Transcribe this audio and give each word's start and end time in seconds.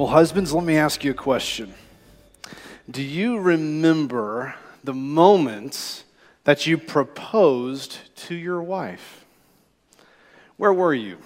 Well, 0.00 0.08
husbands, 0.08 0.54
let 0.54 0.64
me 0.64 0.78
ask 0.78 1.04
you 1.04 1.10
a 1.10 1.14
question. 1.14 1.74
Do 2.90 3.02
you 3.02 3.38
remember 3.38 4.54
the 4.82 4.94
moment 4.94 6.04
that 6.44 6.66
you 6.66 6.78
proposed 6.78 7.98
to 8.28 8.34
your 8.34 8.62
wife? 8.62 9.26
Where 10.56 10.72
were 10.72 10.94
you? 10.94 11.18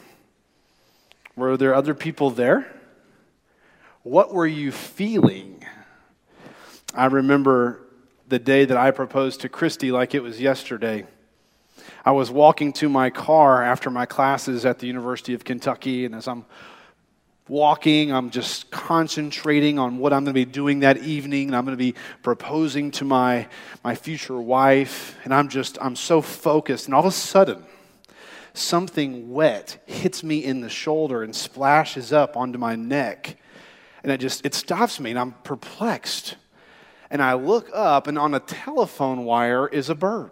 Were 1.36 1.56
there 1.56 1.72
other 1.72 1.94
people 1.94 2.30
there? 2.30 2.66
What 4.02 4.34
were 4.34 4.44
you 4.44 4.72
feeling? 4.72 5.64
I 6.92 7.04
remember 7.06 7.78
the 8.26 8.40
day 8.40 8.64
that 8.64 8.76
I 8.76 8.90
proposed 8.90 9.42
to 9.42 9.48
Christy 9.48 9.92
like 9.92 10.16
it 10.16 10.22
was 10.24 10.40
yesterday. 10.40 11.06
I 12.04 12.10
was 12.10 12.28
walking 12.28 12.72
to 12.72 12.88
my 12.88 13.10
car 13.10 13.62
after 13.62 13.88
my 13.88 14.04
classes 14.04 14.66
at 14.66 14.80
the 14.80 14.88
University 14.88 15.32
of 15.32 15.44
Kentucky, 15.44 16.04
and 16.04 16.12
as 16.12 16.26
I'm 16.26 16.44
walking, 17.48 18.12
I'm 18.12 18.30
just 18.30 18.70
concentrating 18.70 19.78
on 19.78 19.98
what 19.98 20.12
I'm 20.12 20.24
going 20.24 20.32
to 20.34 20.46
be 20.46 20.46
doing 20.46 20.80
that 20.80 20.98
evening, 20.98 21.48
and 21.48 21.56
I'm 21.56 21.64
going 21.64 21.76
to 21.76 21.82
be 21.82 21.94
proposing 22.22 22.90
to 22.92 23.04
my, 23.04 23.46
my 23.82 23.94
future 23.94 24.40
wife, 24.40 25.16
and 25.24 25.34
I'm 25.34 25.48
just, 25.48 25.76
I'm 25.80 25.96
so 25.96 26.22
focused, 26.22 26.86
and 26.86 26.94
all 26.94 27.00
of 27.00 27.06
a 27.06 27.10
sudden, 27.10 27.64
something 28.54 29.30
wet 29.30 29.82
hits 29.84 30.22
me 30.22 30.42
in 30.42 30.60
the 30.60 30.70
shoulder 30.70 31.22
and 31.22 31.36
splashes 31.36 32.12
up 32.12 32.36
onto 32.36 32.58
my 32.58 32.76
neck, 32.76 33.36
and 34.02 34.10
it 34.10 34.20
just, 34.20 34.46
it 34.46 34.54
stops 34.54 34.98
me, 34.98 35.10
and 35.10 35.18
I'm 35.18 35.32
perplexed. 35.44 36.36
And 37.10 37.22
I 37.22 37.34
look 37.34 37.68
up, 37.74 38.06
and 38.06 38.18
on 38.18 38.34
a 38.34 38.40
telephone 38.40 39.24
wire 39.24 39.68
is 39.68 39.88
a 39.90 39.94
bird. 39.94 40.30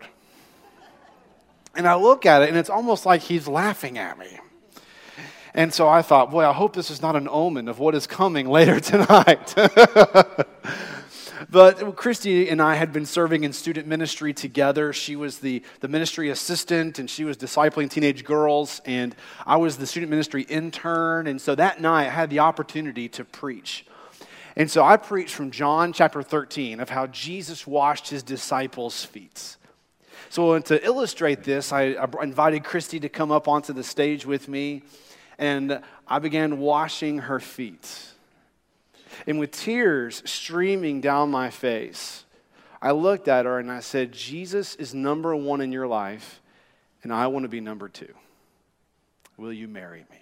And 1.75 1.87
I 1.87 1.95
look 1.95 2.27
at 2.27 2.42
it, 2.42 2.48
and 2.48 2.59
it's 2.59 2.70
almost 2.70 3.06
like 3.06 3.20
he's 3.20 3.47
laughing 3.47 3.98
at 3.98 4.19
me. 4.19 4.39
And 5.55 5.72
so 5.72 5.86
I 5.86 6.00
thought, 6.00 6.31
boy, 6.31 6.47
I 6.47 6.53
hope 6.53 6.75
this 6.75 6.91
is 6.91 7.03
not 7.03 7.14
an 7.14 7.28
omen 7.31 7.69
of 7.69 7.78
what 7.78 7.95
is 7.95 8.06
coming 8.06 8.48
later 8.48 8.81
tonight. 8.81 9.55
but 11.50 11.95
Christy 11.97 12.48
and 12.48 12.62
I 12.62 12.75
had 12.77 12.92
been 12.92 13.05
serving 13.05 13.45
in 13.45 13.53
student 13.53 13.86
ministry 13.86 14.33
together. 14.33 14.95
She 14.95 15.14
was 15.14 15.41
the, 15.41 15.62
the 15.80 15.89
ministry 15.89 16.30
assistant 16.30 16.98
and 16.98 17.11
she 17.11 17.25
was 17.25 17.36
discipling 17.36 17.91
teenage 17.91 18.25
girls, 18.25 18.80
and 18.86 19.14
I 19.47 19.56
was 19.56 19.77
the 19.77 19.86
student 19.86 20.08
ministry 20.08 20.42
intern. 20.42 21.27
And 21.27 21.39
so 21.41 21.55
that 21.55 21.83
night 21.83 22.06
I 22.06 22.11
had 22.11 22.30
the 22.30 22.39
opportunity 22.39 23.08
to 23.11 23.25
preach. 23.25 23.84
And 24.56 24.70
so 24.70 24.83
I 24.83 24.97
preached 24.97 25.34
from 25.34 25.50
John 25.50 25.92
chapter 25.92 26.23
13 26.23 26.80
of 26.80 26.89
how 26.89 27.06
Jesus 27.08 27.67
washed 27.67 28.08
his 28.08 28.23
disciples' 28.23 29.05
feet. 29.05 29.56
So 30.30 30.58
to 30.58 30.83
illustrate 30.83 31.45
this, 31.45 31.73
I 31.73 31.95
invited 32.23 32.64
Christy 32.64 33.00
to 33.00 33.11
come 33.11 33.30
up 33.30 33.48
onto 33.48 33.75
the 33.75 33.84
stage 33.84 34.25
with 34.25 34.48
me 34.48 34.83
and 35.38 35.80
I 36.06 36.19
began 36.19 36.58
washing 36.58 37.19
her 37.19 37.41
feet. 37.41 38.12
And 39.27 39.39
with 39.39 39.52
tears 39.52 40.22
streaming 40.24 41.00
down 41.00 41.30
my 41.30 41.50
face, 41.50 42.24
I 42.80 42.92
looked 42.92 43.28
at 43.28 43.44
her 43.44 43.58
and 43.58 43.70
I 43.70 43.80
said, 43.80 44.12
Jesus 44.12 44.74
is 44.74 44.94
number 44.94 45.34
one 45.36 45.61
in 45.61 45.70
your 45.70 45.86
life, 45.86 46.41
and 47.02 47.12
I 47.12 47.27
want 47.28 47.44
to 47.44 47.48
be 47.48 47.61
number 47.61 47.89
two. 47.89 48.14
Will 49.36 49.52
you 49.52 49.69
marry 49.69 50.05
me? 50.11 50.19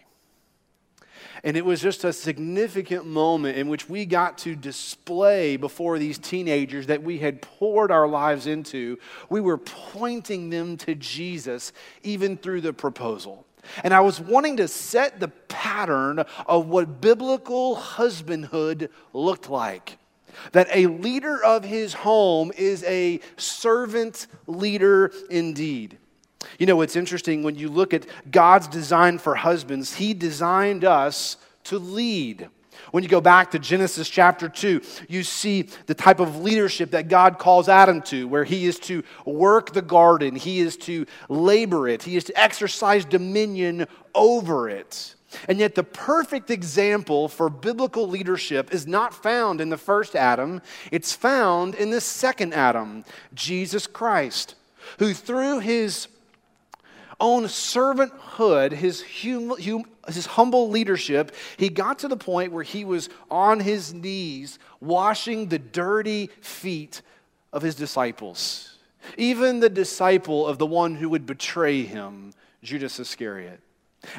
And 1.42 1.56
it 1.56 1.64
was 1.64 1.80
just 1.80 2.05
a 2.05 2.12
significant 2.12 3.06
moment 3.06 3.56
in 3.56 3.69
which 3.69 3.89
we 3.89 4.05
got 4.05 4.39
to 4.39 4.55
display 4.55 5.56
before 5.56 5.98
these 5.98 6.19
teenagers 6.19 6.86
that 6.86 7.02
we 7.02 7.19
had 7.19 7.41
poured 7.41 7.91
our 7.91 8.08
lives 8.08 8.47
into. 8.47 8.98
We 9.28 9.41
were 9.41 9.58
pointing 9.58 10.50
them 10.50 10.77
to 10.78 10.95
Jesus 10.95 11.72
even 12.02 12.36
through 12.36 12.61
the 12.62 12.72
proposal. 12.72 13.47
And 13.84 13.92
I 13.94 14.00
was 14.00 14.20
wanting 14.20 14.56
to 14.58 14.69
set 14.69 15.20
the 15.20 15.28
pattern 15.28 16.25
of 16.47 16.69
what 16.69 17.00
biblical 17.00 17.77
husbandhood 17.77 18.90
looked 19.12 19.48
like. 19.48 19.98
That 20.52 20.68
a 20.73 20.86
leader 20.86 21.42
of 21.42 21.64
his 21.64 21.92
home 21.92 22.52
is 22.57 22.85
a 22.85 23.20
servant 23.36 24.27
leader 24.46 25.12
indeed. 25.29 25.98
You 26.58 26.67
know, 26.67 26.80
it's 26.80 26.96
interesting 26.96 27.42
when 27.42 27.57
you 27.57 27.68
look 27.68 27.92
at 27.92 28.07
God's 28.30 28.68
design 28.68 29.18
for 29.18 29.35
husbands, 29.35 29.95
he 29.95 30.14
designed 30.14 30.85
us 30.85 31.36
to 31.64 31.79
lead. 31.79 32.48
When 32.90 33.02
you 33.02 33.08
go 33.08 33.20
back 33.20 33.52
to 33.52 33.58
Genesis 33.58 34.08
chapter 34.08 34.48
2, 34.48 34.80
you 35.08 35.23
see 35.23 35.68
the 35.86 35.95
type 35.95 36.20
of 36.20 36.40
leadership 36.42 36.90
that 36.90 37.08
God 37.08 37.39
calls 37.39 37.68
Adam 37.68 38.02
to, 38.02 38.27
where 38.27 38.45
he 38.45 38.67
is 38.67 38.78
to 38.80 39.05
work 39.24 39.73
the 39.73 39.83
garden, 39.83 40.34
he 40.34 40.61
is 40.61 40.77
to 40.78 41.06
labor 41.29 41.89
it, 41.89 42.02
he 42.02 42.17
is 42.17 42.24
to 42.24 42.40
exercise 42.40 43.05
dominion 43.05 43.86
over 44.14 44.68
it. 44.68 45.14
And 45.48 45.58
yet, 45.61 45.77
the 45.77 45.84
perfect 45.84 46.50
example 46.50 47.29
for 47.29 47.48
biblical 47.48 48.08
leadership 48.08 48.74
is 48.74 48.86
not 48.86 49.14
found 49.14 49.61
in 49.61 49.68
the 49.68 49.77
first 49.77 50.17
Adam, 50.17 50.61
it's 50.90 51.12
found 51.12 51.77
in 51.77 51.90
the 51.90 52.00
second 52.00 52.52
Adam, 52.52 53.05
Jesus 53.33 53.86
Christ, 53.86 54.56
who 54.98 55.14
through 55.14 55.61
his 55.61 56.08
own 57.20 57.45
servanthood, 57.45 58.73
his, 58.73 59.05
hum, 59.23 59.55
hum, 59.62 59.84
his 60.15 60.27
humble 60.27 60.69
leadership, 60.69 61.35
he 61.57 61.69
got 61.69 61.98
to 62.01 62.09
the 62.09 62.17
point 62.17 62.53
where 62.53 62.63
he 62.63 62.85
was 62.85 63.09
on 63.31 63.61
his 63.61 63.93
knees 63.95 64.59
washing 64.81 65.48
the 65.48 65.59
dirty 65.59 66.31
feet 66.41 67.03
of 67.53 67.63
his 67.63 67.75
disciples. 67.75 68.79
Even 69.17 69.61
the 69.61 69.71
disciple 69.71 70.47
of 70.47 70.59
the 70.59 70.67
one 70.67 70.95
who 70.95 71.09
would 71.09 71.27
betray 71.27 71.83
him, 71.83 72.33
Judas 72.63 72.98
Iscariot. 72.98 73.61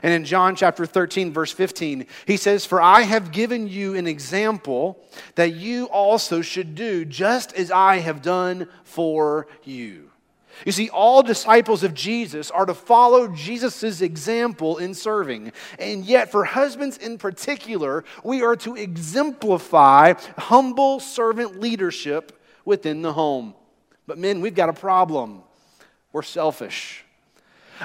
And 0.04 0.14
in 0.14 0.26
John 0.26 0.56
chapter 0.56 0.86
13, 0.86 1.34
verse 1.34 1.52
15, 1.52 2.06
he 2.28 2.38
says, 2.38 2.66
For 2.66 2.82
I 2.82 3.02
have 3.02 3.32
given 3.32 3.68
you 3.68 3.96
an 3.96 4.06
example 4.06 5.04
that 5.36 5.56
you 5.56 5.86
also 5.86 6.42
should 6.42 6.76
do, 6.76 7.04
just 7.04 7.54
as 7.54 7.72
I 7.72 7.98
have 7.98 8.22
done 8.22 8.68
for 8.84 9.48
you. 9.64 10.11
You 10.66 10.72
see, 10.72 10.90
all 10.90 11.24
disciples 11.24 11.84
of 11.84 11.94
Jesus 11.94 12.52
are 12.52 12.66
to 12.66 12.74
follow 12.74 13.28
Jesus' 13.28 14.02
example 14.02 14.78
in 14.78 14.94
serving. 14.94 15.52
And 15.80 16.06
yet, 16.06 16.32
for 16.32 16.44
husbands 16.44 16.98
in 16.98 17.18
particular, 17.18 18.04
we 18.24 18.44
are 18.44 18.56
to 18.58 18.76
exemplify 18.76 20.14
humble 20.38 21.00
servant 21.00 21.60
leadership 21.60 22.40
within 22.66 23.02
the 23.02 23.14
home. 23.14 23.56
But, 24.08 24.18
men, 24.18 24.42
we've 24.42 24.56
got 24.56 24.70
a 24.70 24.74
problem. 24.74 25.44
We're 26.14 26.22
selfish. 26.22 27.04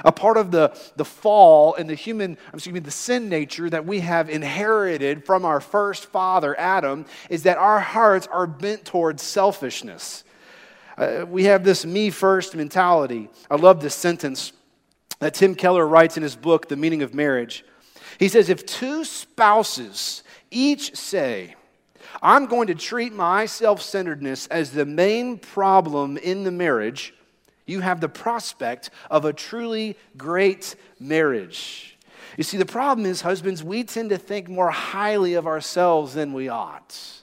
A 0.05 0.11
part 0.11 0.37
of 0.37 0.51
the, 0.51 0.77
the 0.95 1.05
fall 1.05 1.73
and 1.73 1.89
the 1.89 1.95
human, 1.95 2.37
excuse 2.53 2.73
me, 2.73 2.79
the 2.79 2.91
sin 2.91 3.29
nature 3.29 3.69
that 3.69 3.85
we 3.85 4.01
have 4.01 4.29
inherited 4.29 5.25
from 5.25 5.43
our 5.43 5.59
first 5.59 6.05
father, 6.05 6.57
Adam, 6.59 7.05
is 7.29 7.43
that 7.43 7.57
our 7.57 7.79
hearts 7.79 8.27
are 8.27 8.45
bent 8.45 8.85
towards 8.85 9.23
selfishness. 9.23 10.23
Uh, 10.97 11.25
we 11.27 11.43
have 11.43 11.63
this 11.63 11.85
me 11.85 12.09
first 12.09 12.55
mentality. 12.55 13.29
I 13.51 13.55
love 13.55 13.81
this 13.81 13.93
sentence 13.93 14.51
that 15.19 15.35
Tim 15.35 15.53
Keller 15.53 15.87
writes 15.87 16.17
in 16.17 16.23
his 16.23 16.35
book, 16.35 16.67
The 16.67 16.75
Meaning 16.75 17.03
of 17.03 17.13
Marriage. 17.13 17.63
He 18.19 18.27
says, 18.27 18.49
If 18.49 18.65
two 18.65 19.05
spouses 19.05 20.23
each 20.49 20.95
say, 20.95 21.55
I'm 22.21 22.47
going 22.47 22.67
to 22.67 22.75
treat 22.75 23.13
my 23.13 23.45
self 23.45 23.81
centeredness 23.81 24.47
as 24.47 24.71
the 24.71 24.85
main 24.85 25.37
problem 25.37 26.17
in 26.17 26.43
the 26.43 26.51
marriage, 26.51 27.13
you 27.67 27.81
have 27.81 28.01
the 28.01 28.09
prospect 28.09 28.89
of 29.11 29.25
a 29.25 29.33
truly 29.33 29.97
great 30.15 30.75
marriage. 30.99 31.97
You 32.37 32.43
see, 32.43 32.57
the 32.57 32.65
problem 32.65 33.05
is, 33.05 33.21
husbands, 33.21 33.63
we 33.63 33.83
tend 33.83 34.09
to 34.11 34.17
think 34.17 34.49
more 34.49 34.69
highly 34.69 35.35
of 35.35 35.45
ourselves 35.45 36.13
than 36.13 36.33
we 36.33 36.49
ought. 36.49 37.16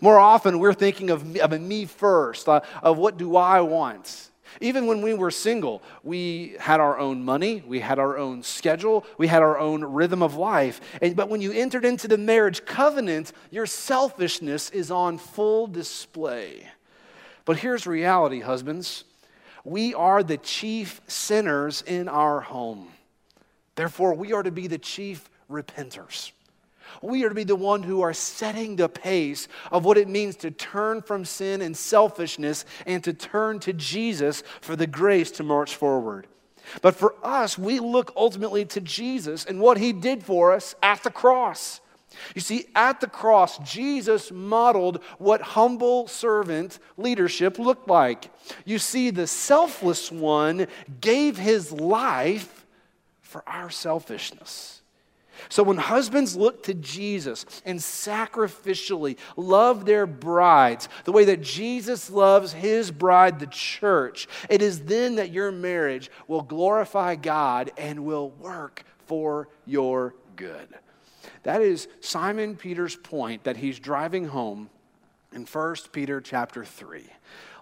More 0.00 0.18
often, 0.18 0.58
we're 0.58 0.74
thinking 0.74 1.10
of, 1.10 1.36
of 1.36 1.60
me 1.60 1.84
first, 1.84 2.48
uh, 2.48 2.60
of 2.82 2.98
what 2.98 3.16
do 3.16 3.36
I 3.36 3.60
want. 3.60 4.30
Even 4.60 4.86
when 4.86 5.02
we 5.02 5.14
were 5.14 5.30
single, 5.30 5.82
we 6.02 6.56
had 6.58 6.80
our 6.80 6.98
own 6.98 7.24
money, 7.24 7.62
we 7.66 7.80
had 7.80 7.98
our 7.98 8.18
own 8.18 8.42
schedule, 8.42 9.06
we 9.16 9.28
had 9.28 9.42
our 9.42 9.58
own 9.58 9.84
rhythm 9.84 10.22
of 10.22 10.34
life. 10.34 10.80
And, 11.00 11.14
but 11.14 11.28
when 11.28 11.40
you 11.40 11.52
entered 11.52 11.84
into 11.84 12.08
the 12.08 12.18
marriage 12.18 12.64
covenant, 12.64 13.32
your 13.50 13.66
selfishness 13.66 14.70
is 14.70 14.90
on 14.90 15.18
full 15.18 15.66
display. 15.66 16.66
But 17.44 17.58
here's 17.58 17.86
reality, 17.86 18.40
husbands 18.40 19.04
we 19.62 19.92
are 19.92 20.22
the 20.22 20.38
chief 20.38 21.02
sinners 21.06 21.82
in 21.82 22.08
our 22.08 22.40
home. 22.40 22.88
Therefore, 23.74 24.14
we 24.14 24.32
are 24.32 24.42
to 24.42 24.50
be 24.50 24.66
the 24.66 24.78
chief 24.78 25.28
repenters. 25.50 26.32
We 27.02 27.24
are 27.24 27.28
to 27.28 27.34
be 27.34 27.44
the 27.44 27.56
one 27.56 27.82
who 27.82 28.00
are 28.02 28.12
setting 28.12 28.76
the 28.76 28.88
pace 28.88 29.48
of 29.70 29.84
what 29.84 29.98
it 29.98 30.08
means 30.08 30.36
to 30.36 30.50
turn 30.50 31.02
from 31.02 31.24
sin 31.24 31.62
and 31.62 31.76
selfishness 31.76 32.64
and 32.86 33.02
to 33.04 33.12
turn 33.12 33.60
to 33.60 33.72
Jesus 33.72 34.42
for 34.60 34.76
the 34.76 34.86
grace 34.86 35.30
to 35.32 35.42
march 35.42 35.74
forward. 35.76 36.26
But 36.82 36.94
for 36.94 37.14
us, 37.22 37.58
we 37.58 37.80
look 37.80 38.12
ultimately 38.16 38.64
to 38.66 38.80
Jesus 38.80 39.44
and 39.44 39.60
what 39.60 39.78
he 39.78 39.92
did 39.92 40.22
for 40.22 40.52
us 40.52 40.74
at 40.82 41.02
the 41.02 41.10
cross. 41.10 41.80
You 42.34 42.40
see, 42.40 42.66
at 42.74 43.00
the 43.00 43.06
cross, 43.06 43.58
Jesus 43.58 44.30
modeled 44.30 45.02
what 45.18 45.40
humble 45.40 46.06
servant 46.08 46.78
leadership 46.96 47.58
looked 47.58 47.88
like. 47.88 48.30
You 48.64 48.78
see, 48.78 49.10
the 49.10 49.26
selfless 49.26 50.10
one 50.10 50.66
gave 51.00 51.38
his 51.38 51.72
life 51.72 52.66
for 53.20 53.42
our 53.48 53.70
selfishness. 53.70 54.79
So 55.48 55.62
when 55.62 55.76
husbands 55.76 56.36
look 56.36 56.62
to 56.64 56.74
Jesus 56.74 57.44
and 57.64 57.78
sacrificially 57.78 59.18
love 59.36 59.84
their 59.84 60.06
brides 60.06 60.88
the 61.04 61.12
way 61.12 61.24
that 61.26 61.42
Jesus 61.42 62.10
loves 62.10 62.52
his 62.52 62.90
bride, 62.90 63.38
the 63.38 63.46
church, 63.46 64.28
it 64.48 64.62
is 64.62 64.82
then 64.82 65.16
that 65.16 65.30
your 65.30 65.52
marriage 65.52 66.10
will 66.28 66.42
glorify 66.42 67.14
God 67.14 67.70
and 67.76 68.04
will 68.04 68.30
work 68.30 68.84
for 69.06 69.48
your 69.66 70.14
good. 70.36 70.68
That 71.42 71.62
is 71.62 71.88
Simon 72.00 72.56
Peter's 72.56 72.96
point 72.96 73.44
that 73.44 73.56
he's 73.56 73.78
driving 73.78 74.26
home 74.26 74.70
in 75.32 75.44
1 75.44 75.76
Peter 75.92 76.20
chapter 76.20 76.64
3. 76.64 77.04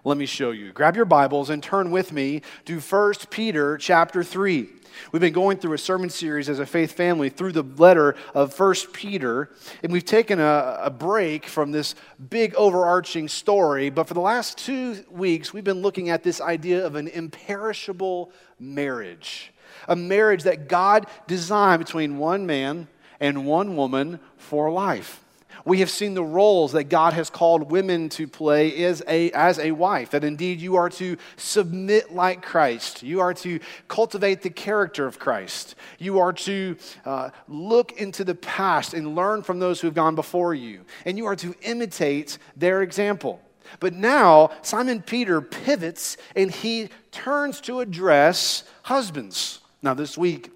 Let 0.05 0.17
me 0.17 0.25
show 0.25 0.51
you. 0.51 0.71
Grab 0.71 0.95
your 0.95 1.03
Bibles 1.03 1.49
and 1.49 1.61
turn 1.61 1.91
with 1.91 2.13
me 2.13 2.41
to 2.63 2.79
1 2.79 3.13
Peter 3.29 3.77
chapter 3.77 4.23
3. 4.23 4.69
We've 5.11 5.19
been 5.19 5.33
going 5.33 5.57
through 5.57 5.73
a 5.73 5.77
sermon 5.77 6.09
series 6.09 6.47
as 6.47 6.59
a 6.59 6.65
faith 6.65 6.93
family 6.93 7.29
through 7.29 7.51
the 7.51 7.63
letter 7.63 8.15
of 8.33 8.57
1 8.57 8.75
Peter, 8.93 9.49
and 9.83 9.91
we've 9.91 10.05
taken 10.05 10.39
a, 10.39 10.79
a, 10.83 10.89
break 10.89 11.45
from 11.47 11.71
this 11.71 11.95
big 12.29 12.55
overarching 12.55 13.27
story. 13.27 13.89
But 13.89 14.07
for 14.07 14.13
the 14.13 14.21
last 14.21 14.57
two 14.57 15.03
weeks, 15.09 15.53
we've 15.53 15.65
been 15.65 15.81
looking 15.81 16.09
at 16.09 16.23
this 16.23 16.39
idea 16.39 16.85
of 16.85 16.95
an 16.95 17.09
imperishable 17.09 18.31
marriage, 18.57 19.53
a 19.89 19.97
marriage 19.97 20.43
that 20.43 20.69
God 20.69 21.07
designed 21.27 21.83
between 21.83 22.17
one 22.17 22.45
man 22.45 22.87
and 23.19 23.45
one 23.45 23.75
woman 23.75 24.21
for 24.37 24.71
life. 24.71 25.25
We 25.69 25.81
have 25.81 25.91
seen 25.91 26.15
the 26.15 26.23
roles 26.23 26.71
that 26.71 26.85
God 26.85 27.13
has 27.13 27.29
called 27.29 27.69
women 27.69 28.09
to 28.09 28.27
play 28.27 28.85
as 28.85 29.03
a, 29.07 29.29
as 29.33 29.59
a 29.59 29.71
wife, 29.71 30.09
that 30.09 30.23
indeed 30.23 30.59
you 30.59 30.77
are 30.77 30.89
to 30.89 31.15
submit 31.37 32.11
like 32.11 32.41
Christ. 32.41 33.03
You 33.03 33.19
are 33.19 33.35
to 33.35 33.59
cultivate 33.87 34.41
the 34.41 34.49
character 34.49 35.05
of 35.05 35.19
Christ. 35.19 35.75
You 35.99 36.17
are 36.17 36.33
to 36.33 36.75
uh, 37.05 37.29
look 37.47 37.91
into 38.01 38.23
the 38.23 38.33
past 38.33 38.95
and 38.95 39.15
learn 39.15 39.43
from 39.43 39.59
those 39.59 39.79
who 39.79 39.85
have 39.85 39.93
gone 39.93 40.15
before 40.15 40.55
you. 40.55 40.85
And 41.05 41.19
you 41.19 41.27
are 41.27 41.35
to 41.35 41.53
imitate 41.61 42.39
their 42.57 42.81
example. 42.81 43.39
But 43.79 43.93
now, 43.93 44.49
Simon 44.63 45.03
Peter 45.03 45.39
pivots 45.39 46.17
and 46.35 46.49
he 46.49 46.89
turns 47.11 47.61
to 47.61 47.81
address 47.81 48.63
husbands. 48.81 49.59
Now, 49.83 49.93
this 49.93 50.17
week, 50.17 50.49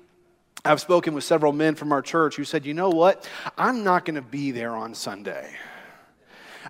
I've 0.66 0.80
spoken 0.80 1.14
with 1.14 1.26
several 1.26 1.52
men 1.52 1.76
from 1.76 1.92
our 1.92 2.02
church 2.02 2.38
who 2.38 2.46
said, 2.46 2.66
you 2.66 2.74
know 2.74 2.90
what? 2.90 3.30
I'm 3.58 3.84
not 3.84 4.06
going 4.06 4.16
to 4.16 4.22
be 4.22 4.52
there 4.52 4.72
on 4.72 4.96
Sunday. 4.96 5.50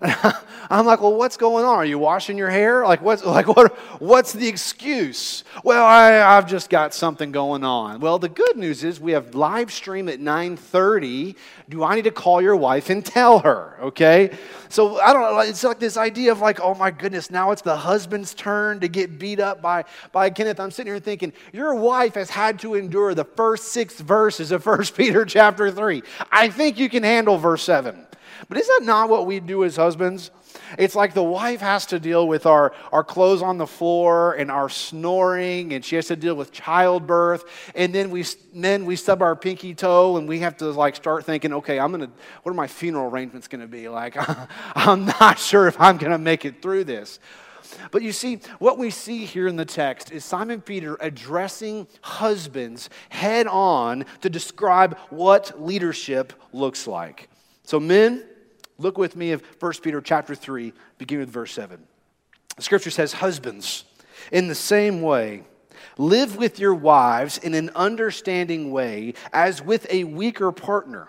I'm 0.70 0.86
like, 0.86 1.00
well, 1.00 1.14
what's 1.14 1.36
going 1.36 1.64
on? 1.64 1.76
Are 1.76 1.84
you 1.84 1.98
washing 1.98 2.36
your 2.36 2.50
hair? 2.50 2.84
Like, 2.84 3.00
what's, 3.02 3.24
like 3.24 3.46
what, 3.48 3.72
what's 4.00 4.32
the 4.32 4.48
excuse? 4.48 5.44
Well, 5.62 5.84
I, 5.84 6.20
I've 6.20 6.46
just 6.46 6.70
got 6.70 6.94
something 6.94 7.32
going 7.32 7.64
on. 7.64 8.00
Well, 8.00 8.18
the 8.18 8.28
good 8.28 8.56
news 8.56 8.84
is 8.84 9.00
we 9.00 9.12
have 9.12 9.34
live 9.34 9.72
stream 9.72 10.08
at 10.08 10.20
9.30. 10.20 11.36
Do 11.68 11.84
I 11.84 11.94
need 11.94 12.04
to 12.04 12.10
call 12.10 12.42
your 12.42 12.56
wife 12.56 12.90
and 12.90 13.04
tell 13.04 13.40
her, 13.40 13.78
okay? 13.80 14.36
So 14.68 15.00
I 15.00 15.12
don't 15.12 15.22
know. 15.22 15.38
It's 15.40 15.62
like 15.62 15.78
this 15.78 15.96
idea 15.96 16.32
of 16.32 16.40
like, 16.40 16.60
oh 16.60 16.74
my 16.74 16.90
goodness, 16.90 17.30
now 17.30 17.52
it's 17.52 17.62
the 17.62 17.76
husband's 17.76 18.34
turn 18.34 18.80
to 18.80 18.88
get 18.88 19.18
beat 19.18 19.40
up 19.40 19.62
by, 19.62 19.84
by 20.12 20.30
Kenneth. 20.30 20.58
I'm 20.58 20.70
sitting 20.70 20.92
here 20.92 21.00
thinking, 21.00 21.32
your 21.52 21.74
wife 21.74 22.14
has 22.14 22.30
had 22.30 22.58
to 22.60 22.74
endure 22.74 23.14
the 23.14 23.24
first 23.24 23.66
six 23.66 24.00
verses 24.00 24.50
of 24.50 24.64
First 24.74 24.96
Peter 24.96 25.24
chapter 25.24 25.70
3. 25.70 26.02
I 26.32 26.48
think 26.48 26.78
you 26.78 26.88
can 26.88 27.02
handle 27.02 27.38
verse 27.38 27.62
7. 27.62 28.06
But 28.48 28.58
is 28.58 28.66
that 28.66 28.80
not 28.82 29.08
what 29.08 29.26
we 29.26 29.40
do 29.40 29.64
as 29.64 29.76
husbands? 29.76 30.30
It's 30.78 30.94
like 30.94 31.14
the 31.14 31.22
wife 31.22 31.60
has 31.60 31.86
to 31.86 31.98
deal 31.98 32.26
with 32.26 32.46
our, 32.46 32.72
our 32.92 33.04
clothes 33.04 33.42
on 33.42 33.58
the 33.58 33.66
floor 33.66 34.34
and 34.34 34.50
our 34.50 34.68
snoring, 34.68 35.72
and 35.72 35.84
she 35.84 35.96
has 35.96 36.06
to 36.06 36.16
deal 36.16 36.34
with 36.34 36.52
childbirth. 36.52 37.44
And 37.74 37.94
then 37.94 38.10
we 38.10 38.24
men 38.52 38.84
we 38.84 38.96
stub 38.96 39.22
our 39.22 39.36
pinky 39.36 39.74
toe, 39.74 40.16
and 40.16 40.28
we 40.28 40.40
have 40.40 40.56
to 40.58 40.70
like 40.70 40.96
start 40.96 41.24
thinking, 41.24 41.52
okay, 41.54 41.78
I'm 41.78 41.90
gonna. 41.90 42.10
What 42.42 42.52
are 42.52 42.56
my 42.56 42.66
funeral 42.66 43.10
arrangements 43.10 43.48
gonna 43.48 43.66
be 43.66 43.88
like? 43.88 44.16
I'm 44.76 45.06
not 45.06 45.38
sure 45.38 45.66
if 45.66 45.80
I'm 45.80 45.96
gonna 45.96 46.18
make 46.18 46.44
it 46.44 46.62
through 46.62 46.84
this. 46.84 47.18
But 47.90 48.02
you 48.02 48.12
see, 48.12 48.40
what 48.58 48.78
we 48.78 48.90
see 48.90 49.24
here 49.24 49.48
in 49.48 49.56
the 49.56 49.64
text 49.64 50.12
is 50.12 50.24
Simon 50.24 50.60
Peter 50.60 50.96
addressing 51.00 51.86
husbands 52.02 52.90
head 53.08 53.46
on 53.46 54.04
to 54.20 54.30
describe 54.30 54.96
what 55.10 55.60
leadership 55.60 56.32
looks 56.52 56.86
like. 56.86 57.28
So, 57.64 57.80
men, 57.80 58.24
look 58.78 58.98
with 58.98 59.16
me 59.16 59.32
of 59.32 59.42
1 59.60 59.72
Peter 59.82 60.00
chapter 60.00 60.34
3, 60.34 60.72
beginning 60.98 61.20
with 61.20 61.30
verse 61.30 61.52
7. 61.52 61.82
The 62.56 62.62
scripture 62.62 62.90
says, 62.90 63.14
Husbands, 63.14 63.84
in 64.30 64.48
the 64.48 64.54
same 64.54 65.02
way, 65.02 65.42
live 65.98 66.36
with 66.36 66.58
your 66.58 66.74
wives 66.74 67.38
in 67.38 67.54
an 67.54 67.70
understanding 67.74 68.70
way 68.70 69.14
as 69.32 69.62
with 69.62 69.86
a 69.90 70.04
weaker 70.04 70.52
partner, 70.52 71.08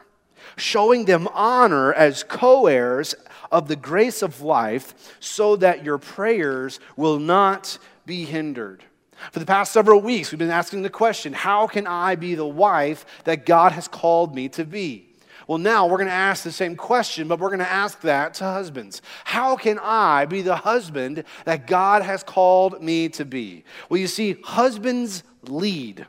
showing 0.57 1.06
them 1.06 1.27
honor 1.33 1.94
as 1.94 2.23
co 2.23 2.67
heirs 2.67 3.15
of 3.51 3.68
the 3.68 3.75
grace 3.75 4.21
of 4.21 4.41
life, 4.41 5.15
so 5.19 5.56
that 5.56 5.83
your 5.83 5.97
prayers 5.97 6.79
will 6.95 7.19
not 7.19 7.77
be 8.06 8.25
hindered. 8.25 8.83
For 9.31 9.39
the 9.39 9.45
past 9.45 9.71
several 9.71 10.01
weeks, 10.01 10.31
we've 10.31 10.39
been 10.39 10.50
asking 10.50 10.81
the 10.81 10.89
question 10.89 11.33
how 11.33 11.68
can 11.68 11.88
I 11.88 12.15
be 12.15 12.35
the 12.35 12.45
wife 12.45 13.06
that 13.23 13.45
God 13.45 13.71
has 13.71 13.88
called 13.88 14.35
me 14.35 14.50
to 14.50 14.65
be? 14.65 15.05
Well, 15.47 15.57
now 15.57 15.86
we're 15.86 15.97
going 15.97 16.07
to 16.07 16.13
ask 16.13 16.44
the 16.44 16.51
same 16.51 16.75
question, 16.75 17.27
but 17.27 17.39
we're 17.39 17.50
going 17.50 17.59
to 17.59 17.71
ask 17.71 18.01
that 18.01 18.33
to 18.36 18.45
husbands. 18.45 19.01
How 19.25 19.56
can 19.56 19.80
I 19.80 20.25
be 20.25 20.42
the 20.42 20.56
husband 20.56 21.24
that 21.45 21.68
God 21.68 22.01
has 22.01 22.24
called 22.24 22.81
me 22.81 23.09
to 23.09 23.25
be? 23.25 23.63
Well, 23.89 24.00
you 24.00 24.07
see, 24.07 24.38
husbands 24.44 25.24
lead. 25.44 26.07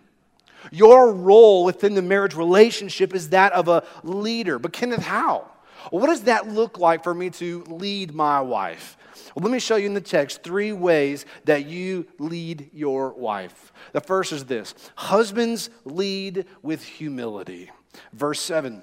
Your 0.73 1.13
role 1.13 1.65
within 1.65 1.95
the 1.95 2.03
marriage 2.03 2.35
relationship 2.35 3.15
is 3.15 3.31
that 3.31 3.53
of 3.53 3.69
a 3.69 3.85
leader. 4.03 4.59
But, 4.59 4.73
Kenneth, 4.73 5.03
how? 5.03 5.51
what 5.91 6.07
does 6.07 6.23
that 6.23 6.49
look 6.49 6.79
like 6.79 7.05
for 7.05 7.15
me 7.15 7.31
to 7.31 7.63
lead 7.69 8.15
my 8.15 8.41
wife? 8.41 8.97
Well, 9.35 9.45
let 9.45 9.53
me 9.53 9.59
show 9.59 9.77
you 9.77 9.87
in 9.87 9.95
the 9.95 10.01
text 10.01 10.43
three 10.43 10.73
ways 10.73 11.27
that 11.45 11.67
you 11.67 12.07
lead 12.19 12.71
your 12.73 13.11
wife. 13.13 13.73
The 13.93 14.01
first 14.01 14.33
is 14.33 14.47
this 14.47 14.75
Husbands 14.97 15.71
lead 15.85 16.47
with 16.63 16.83
humility. 16.83 17.71
Verse 18.13 18.41
7. 18.41 18.83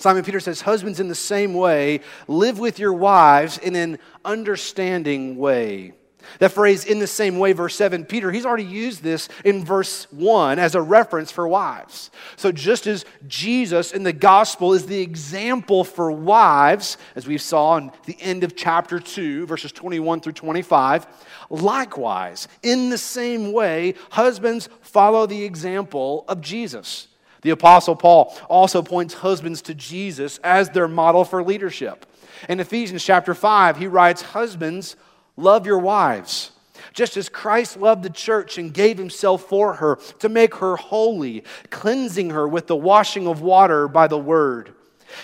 Simon 0.00 0.24
Peter 0.24 0.40
says, 0.40 0.62
Husbands, 0.62 0.98
in 0.98 1.08
the 1.08 1.14
same 1.14 1.52
way, 1.52 2.00
live 2.26 2.58
with 2.58 2.78
your 2.78 2.92
wives 2.92 3.58
in 3.58 3.76
an 3.76 3.98
understanding 4.24 5.36
way. 5.36 5.92
That 6.38 6.52
phrase, 6.52 6.84
in 6.84 6.98
the 7.00 7.06
same 7.06 7.38
way, 7.38 7.52
verse 7.52 7.74
7, 7.74 8.04
Peter, 8.04 8.30
he's 8.30 8.46
already 8.46 8.64
used 8.64 9.02
this 9.02 9.28
in 9.44 9.64
verse 9.64 10.10
1 10.12 10.58
as 10.58 10.74
a 10.74 10.82
reference 10.82 11.32
for 11.32 11.46
wives. 11.48 12.10
So, 12.36 12.52
just 12.52 12.86
as 12.86 13.04
Jesus 13.26 13.92
in 13.92 14.02
the 14.02 14.12
gospel 14.12 14.72
is 14.72 14.86
the 14.86 15.00
example 15.00 15.84
for 15.84 16.10
wives, 16.12 16.96
as 17.14 17.26
we 17.26 17.38
saw 17.38 17.76
in 17.76 17.90
the 18.06 18.20
end 18.20 18.44
of 18.44 18.56
chapter 18.56 19.00
2, 19.00 19.46
verses 19.46 19.72
21 19.72 20.20
through 20.20 20.32
25, 20.32 21.06
likewise, 21.50 22.48
in 22.62 22.90
the 22.90 22.98
same 22.98 23.52
way, 23.52 23.94
husbands 24.10 24.68
follow 24.82 25.26
the 25.26 25.44
example 25.44 26.24
of 26.28 26.40
Jesus. 26.40 27.08
The 27.42 27.50
Apostle 27.50 27.96
Paul 27.96 28.36
also 28.48 28.82
points 28.82 29.14
husbands 29.14 29.62
to 29.62 29.74
Jesus 29.74 30.38
as 30.44 30.70
their 30.70 30.88
model 30.88 31.24
for 31.24 31.42
leadership. 31.42 32.06
In 32.48 32.60
Ephesians 32.60 33.04
chapter 33.04 33.34
5, 33.34 33.76
he 33.76 33.86
writes, 33.86 34.22
Husbands, 34.22 34.96
love 35.36 35.66
your 35.66 35.78
wives, 35.78 36.52
just 36.92 37.16
as 37.16 37.28
Christ 37.28 37.76
loved 37.76 38.02
the 38.02 38.10
church 38.10 38.58
and 38.58 38.72
gave 38.72 38.98
himself 38.98 39.42
for 39.42 39.74
her 39.74 39.96
to 40.18 40.28
make 40.28 40.56
her 40.56 40.76
holy, 40.76 41.44
cleansing 41.70 42.30
her 42.30 42.46
with 42.48 42.66
the 42.66 42.76
washing 42.76 43.26
of 43.26 43.40
water 43.40 43.88
by 43.88 44.06
the 44.06 44.18
word 44.18 44.74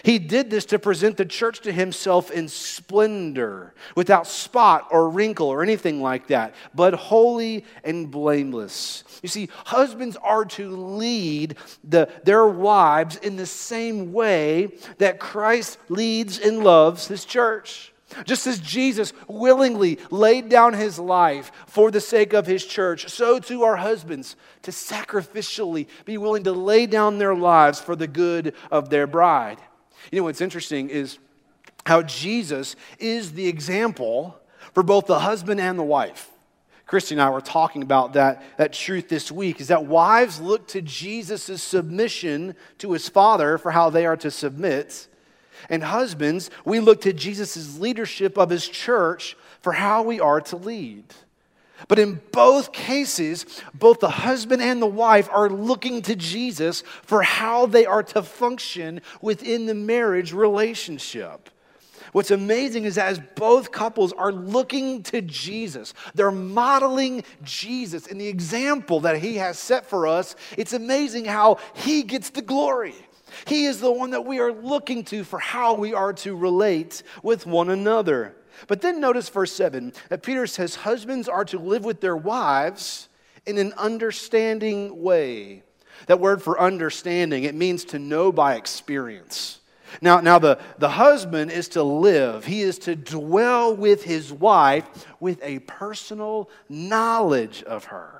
he 0.03 0.19
did 0.19 0.51
this 0.51 0.65
to 0.67 0.79
present 0.79 1.17
the 1.17 1.25
church 1.25 1.61
to 1.61 1.73
himself 1.73 2.31
in 2.31 2.49
splendor, 2.49 3.75
without 3.95 4.27
spot 4.27 4.89
or 4.91 5.09
wrinkle 5.11 5.49
or 5.49 5.63
anything 5.63 6.03
like 6.03 6.29
that, 6.29 6.55
but 6.75 6.95
holy 6.95 7.65
and 7.85 8.11
blameless. 8.11 9.05
You 9.23 9.29
see, 9.29 9.49
husbands 9.65 10.17
are 10.17 10.45
to 10.45 10.71
lead 10.71 11.57
the, 11.85 12.09
their 12.25 12.47
wives 12.47 13.17
in 13.17 13.37
the 13.37 13.47
same 13.47 14.13
way 14.13 14.69
that 14.99 15.21
Christ 15.21 15.79
leads 15.89 16.39
and 16.39 16.63
loves 16.63 17.09
his 17.09 17.25
church. 17.25 17.93
Just 18.25 18.47
as 18.47 18.61
Jesus 18.61 19.13
willingly 19.27 19.99
laid 20.11 20.49
down 20.49 20.75
his 20.75 20.99
life 20.99 21.51
for 21.67 21.91
the 21.91 22.01
sake 22.01 22.33
of 22.33 22.47
his 22.47 22.65
church, 22.65 23.09
so 23.09 23.41
too 23.41 23.65
our 23.65 23.77
husbands 23.77 24.37
to 24.63 24.71
sacrificially 24.71 25.89
be 26.05 26.17
willing 26.17 26.45
to 26.45 26.53
lay 26.53 26.87
down 26.87 27.19
their 27.19 27.35
lives 27.35 27.81
for 27.81 27.97
the 27.97 28.07
good 28.07 28.55
of 28.71 28.91
their 28.91 29.09
bride. 29.09 29.59
You 30.11 30.21
know 30.21 30.25
what's 30.25 30.41
interesting 30.41 30.89
is 30.89 31.19
how 31.85 32.03
Jesus 32.03 32.77
is 32.99 33.33
the 33.33 33.47
example 33.47 34.39
for 34.75 34.83
both 34.83 35.07
the 35.07 35.21
husband 35.21 35.61
and 35.61 35.79
the 35.79 35.85
wife. 35.85 36.31
Christy 36.87 37.17
and 37.17 37.23
I 37.23 37.31
were 37.31 37.41
talking 37.41 37.83
about 37.83 38.13
that, 38.13 38.43
that 38.59 38.73
truth 38.73 39.09
this 39.09 39.33
week 39.33 39.61
is 39.61 39.69
that 39.69 39.87
wives 39.87 40.41
look 40.41 40.69
to 40.69 40.81
Jesus' 40.81 41.63
submission 41.63 42.55
to 42.79 42.93
his 42.93 43.09
father 43.09 43.59
for 43.59 43.73
how 43.73 43.91
they 43.91 44.07
are 44.07 44.17
to 44.19 44.31
submit. 44.31 45.09
And 45.69 45.83
husbands, 45.83 46.51
we 46.65 46.79
look 46.79 47.01
to 47.01 47.13
Jesus' 47.13 47.79
leadership 47.79 48.39
of 48.39 48.51
his 48.51 48.69
church 48.69 49.37
for 49.63 49.73
how 49.73 50.03
we 50.03 50.21
are 50.21 50.41
to 50.43 50.57
lead. 50.57 51.05
But 51.89 51.99
in 51.99 52.21
both 52.33 52.73
cases, 52.73 53.45
both 53.75 54.01
the 54.01 54.09
husband 54.09 54.63
and 54.63 54.81
the 54.81 54.87
wife 54.87 55.29
are 55.31 55.51
looking 55.51 56.03
to 56.03 56.17
Jesus 56.17 56.83
for 57.03 57.23
how 57.23 57.67
they 57.67 57.85
are 57.85 58.03
to 58.03 58.23
function 58.23 59.03
within 59.21 59.67
the 59.67 59.75
marriage 59.75 60.33
relationship. 60.33 61.51
What's 62.13 62.31
amazing 62.31 62.85
is 62.85 62.95
that 62.95 63.09
as 63.09 63.21
both 63.35 63.73
couples 63.73 64.13
are 64.15 64.33
looking 64.33 65.03
to 65.05 65.21
Jesus, 65.21 65.93
they're 66.15 66.31
modeling 66.31 67.25
Jesus 67.43 68.07
in 68.07 68.17
the 68.17 68.29
example 68.29 69.01
that 69.01 69.19
he 69.19 69.37
has 69.37 69.59
set 69.59 69.85
for 69.85 70.07
us. 70.07 70.35
It's 70.57 70.73
amazing 70.73 71.27
how 71.27 71.59
he 71.75 72.03
gets 72.03 72.31
the 72.31 72.41
glory. 72.43 72.95
He 73.47 73.67
is 73.67 73.81
the 73.81 73.93
one 73.93 74.11
that 74.11 74.25
we 74.25 74.39
are 74.39 74.53
looking 74.53 75.05
to 75.05 75.25
for 75.25 75.39
how 75.39 75.75
we 75.75 75.93
are 75.93 76.15
to 76.15 76.35
relate 76.35 77.03
with 77.23 77.45
one 77.45 77.69
another. 77.69 78.35
But 78.67 78.81
then 78.81 79.01
notice 79.01 79.29
verse 79.29 79.53
7 79.53 79.93
that 80.09 80.23
Peter 80.23 80.47
says 80.47 80.77
husbands 80.77 81.29
are 81.29 81.45
to 81.47 81.59
live 81.59 81.85
with 81.85 82.01
their 82.01 82.17
wives 82.17 83.09
in 83.47 83.59
an 83.59 83.73
understanding 83.75 85.03
way. 85.03 85.63
That 86.07 86.21
word 86.21 86.43
for 86.43 86.61
understanding, 86.61 87.45
it 87.45 87.55
means 87.55 87.85
to 87.87 87.99
know 87.99 88.33
by 88.33 88.57
experience. 88.57 89.61
Now, 90.01 90.21
now 90.21 90.39
the, 90.39 90.59
the 90.79 90.91
husband 90.91 91.51
is 91.51 91.69
to 91.71 91.83
live, 91.83 92.45
he 92.45 92.63
is 92.63 92.79
to 92.81 92.97
dwell 92.97 93.75
with 93.75 94.05
his 94.05 94.33
wife 94.33 95.07
with 95.21 95.41
a 95.43 95.61
personal 95.61 96.51
knowledge 96.69 97.63
of 97.63 97.85
her. 97.85 98.16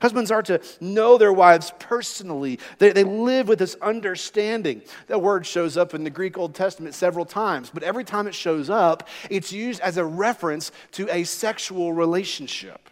Husbands 0.00 0.30
are 0.30 0.42
to 0.44 0.60
know 0.80 1.18
their 1.18 1.32
wives 1.32 1.72
personally. 1.78 2.58
They, 2.78 2.90
they 2.90 3.04
live 3.04 3.48
with 3.48 3.58
this 3.58 3.76
understanding. 3.82 4.82
That 5.08 5.22
word 5.22 5.46
shows 5.46 5.76
up 5.76 5.94
in 5.94 6.04
the 6.04 6.10
Greek 6.10 6.38
Old 6.38 6.54
Testament 6.54 6.94
several 6.94 7.24
times, 7.24 7.70
but 7.72 7.82
every 7.82 8.04
time 8.04 8.26
it 8.26 8.34
shows 8.34 8.70
up, 8.70 9.08
it's 9.30 9.52
used 9.52 9.80
as 9.80 9.96
a 9.96 10.04
reference 10.04 10.72
to 10.92 11.08
a 11.14 11.24
sexual 11.24 11.92
relationship. 11.92 12.88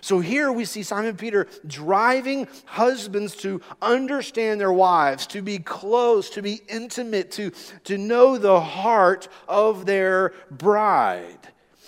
So 0.00 0.18
here 0.18 0.50
we 0.50 0.64
see 0.64 0.82
Simon 0.82 1.16
Peter 1.16 1.46
driving 1.64 2.48
husbands 2.64 3.36
to 3.36 3.60
understand 3.80 4.60
their 4.60 4.72
wives, 4.72 5.28
to 5.28 5.42
be 5.42 5.58
close, 5.58 6.30
to 6.30 6.42
be 6.42 6.60
intimate, 6.68 7.30
to, 7.32 7.52
to 7.84 7.98
know 7.98 8.36
the 8.36 8.60
heart 8.60 9.28
of 9.48 9.86
their 9.86 10.32
bride. 10.50 11.38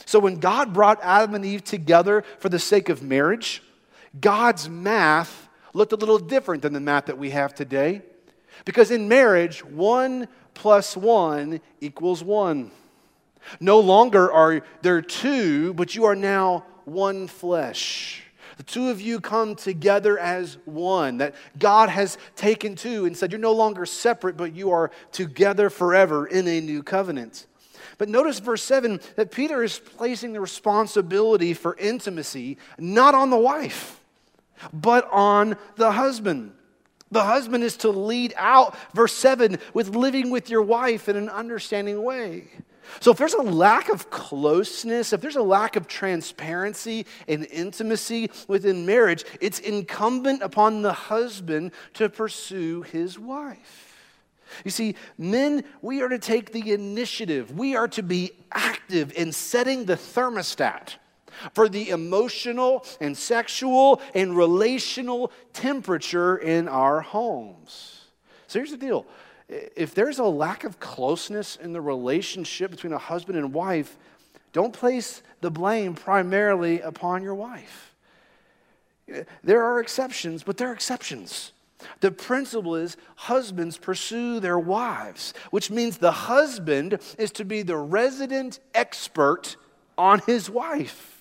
So 0.07 0.21
when 0.21 0.37
God 0.37 0.73
brought 0.73 1.01
Adam 1.03 1.35
and 1.35 1.45
Eve 1.45 1.65
together 1.65 2.23
for 2.39 2.49
the 2.49 2.59
sake 2.61 2.89
of 2.89 3.03
marriage, 3.03 3.63
God's 4.21 4.69
math 4.69 5.49
looked 5.73 5.93
a 5.93 5.97
little 5.97 6.19
different 6.19 6.63
than 6.63 6.73
the 6.73 6.81
math 6.81 7.07
that 7.07 7.19
we 7.19 7.31
have 7.31 7.55
today. 7.55 8.03
Because 8.65 8.91
in 8.91 9.09
marriage, 9.09 9.65
one 9.65 10.29
plus 10.55 10.97
one 10.97 11.61
equals 11.81 12.23
one. 12.23 12.71
No 13.61 13.81
longer 13.81 14.33
are 14.33 14.63
there 14.83 15.03
two, 15.03 15.75
but 15.75 15.95
you 15.95 16.05
are 16.05 16.15
now 16.15 16.65
one 16.85 17.27
flesh. 17.27 18.23
The 18.57 18.63
two 18.63 18.89
of 18.89 19.01
you 19.01 19.21
come 19.21 19.57
together 19.57 20.17
as 20.17 20.59
one, 20.65 21.19
that 21.19 21.35
God 21.59 21.89
has 21.89 22.17
taken 22.37 22.77
two 22.77 23.05
and 23.05 23.17
said, 23.17 23.33
You're 23.33 23.41
no 23.41 23.53
longer 23.53 23.85
separate, 23.85 24.37
but 24.37 24.55
you 24.55 24.71
are 24.71 24.93
together 25.11 25.71
forever 25.71 26.27
in 26.27 26.47
a 26.47 26.61
new 26.61 26.83
covenant. 26.85 27.47
But 27.99 28.09
notice 28.09 28.39
verse 28.39 28.63
7 28.63 29.01
that 29.17 29.33
Peter 29.33 29.63
is 29.63 29.79
placing 29.79 30.33
the 30.33 30.41
responsibility 30.41 31.53
for 31.53 31.77
intimacy 31.77 32.59
not 32.79 33.15
on 33.15 33.31
the 33.31 33.37
wife 33.37 34.01
but 34.73 35.09
on 35.11 35.57
the 35.77 35.93
husband. 35.93 36.53
The 37.11 37.23
husband 37.23 37.63
is 37.63 37.77
to 37.79 37.91
lead 37.91 38.35
out, 38.37 38.77
verse 38.93 39.13
7, 39.13 39.59
with 39.73 39.95
living 39.95 40.31
with 40.31 40.51
your 40.51 40.63
wife 40.63 41.09
in 41.09 41.17
an 41.17 41.29
understanding 41.29 42.03
way. 42.03 42.49
So, 43.01 43.13
if 43.13 43.19
there's 43.19 43.35
a 43.35 43.43
lack 43.43 43.89
of 43.89 44.11
closeness, 44.11 45.13
if 45.13 45.21
there's 45.21 45.37
a 45.37 45.43
lack 45.43 45.77
of 45.77 45.87
transparency 45.87 47.07
and 47.29 47.47
intimacy 47.47 48.31
within 48.49 48.85
marriage, 48.85 49.25
it's 49.41 49.59
incumbent 49.59 50.43
upon 50.43 50.83
the 50.83 50.93
husband 50.93 51.73
to 51.95 52.09
pursue 52.09 52.83
his 52.83 53.19
wife. 53.19 53.95
You 54.65 54.71
see, 54.71 54.97
men, 55.17 55.65
we 55.83 56.03
are 56.03 56.09
to 56.09 56.19
take 56.19 56.53
the 56.53 56.73
initiative. 56.73 57.57
We 57.57 57.75
are 57.75 57.89
to 57.89 58.03
be 58.03 58.33
active 58.53 59.13
in 59.17 59.33
setting 59.33 59.87
the 59.87 59.97
thermostat 59.97 60.97
for 61.53 61.69
the 61.69 61.91
emotional 61.91 62.85
and 63.01 63.17
sexual 63.17 64.01
and 64.15 64.37
relational 64.37 65.33
temperature 65.53 66.37
in 66.37 66.69
our 66.69 67.01
homes. 67.01 68.03
So 68.47 68.59
here's 68.59 68.71
the 68.71 68.77
deal 68.77 69.07
if 69.49 69.95
there's 69.95 70.19
a 70.19 70.25
lack 70.25 70.65
of 70.65 70.81
closeness 70.81 71.57
in 71.57 71.73
the 71.73 71.81
relationship 71.81 72.71
between 72.71 72.93
a 72.93 72.99
husband 72.99 73.39
and 73.39 73.53
wife, 73.53 73.97
don't 74.53 74.73
place 74.73 75.23
the 75.41 75.51
blame 75.51 75.95
primarily 75.95 76.81
upon 76.81 77.23
your 77.23 77.35
wife. 77.35 77.95
There 79.43 79.63
are 79.63 79.81
exceptions, 79.81 80.43
but 80.43 80.57
there 80.57 80.69
are 80.69 80.73
exceptions. 80.73 81.53
The 82.01 82.11
principle 82.11 82.77
is 82.77 82.97
husbands 83.17 83.77
pursue 83.77 84.41
their 84.41 84.59
wives, 84.59 85.35
which 85.51 85.71
means 85.71 85.99
the 85.99 86.13
husband 86.13 86.99
is 87.19 87.31
to 87.33 87.45
be 87.45 87.63
the 87.63 87.77
resident 87.77 88.61
expert 88.75 89.57
on 89.99 90.21
his 90.27 90.49
wife. 90.49 91.14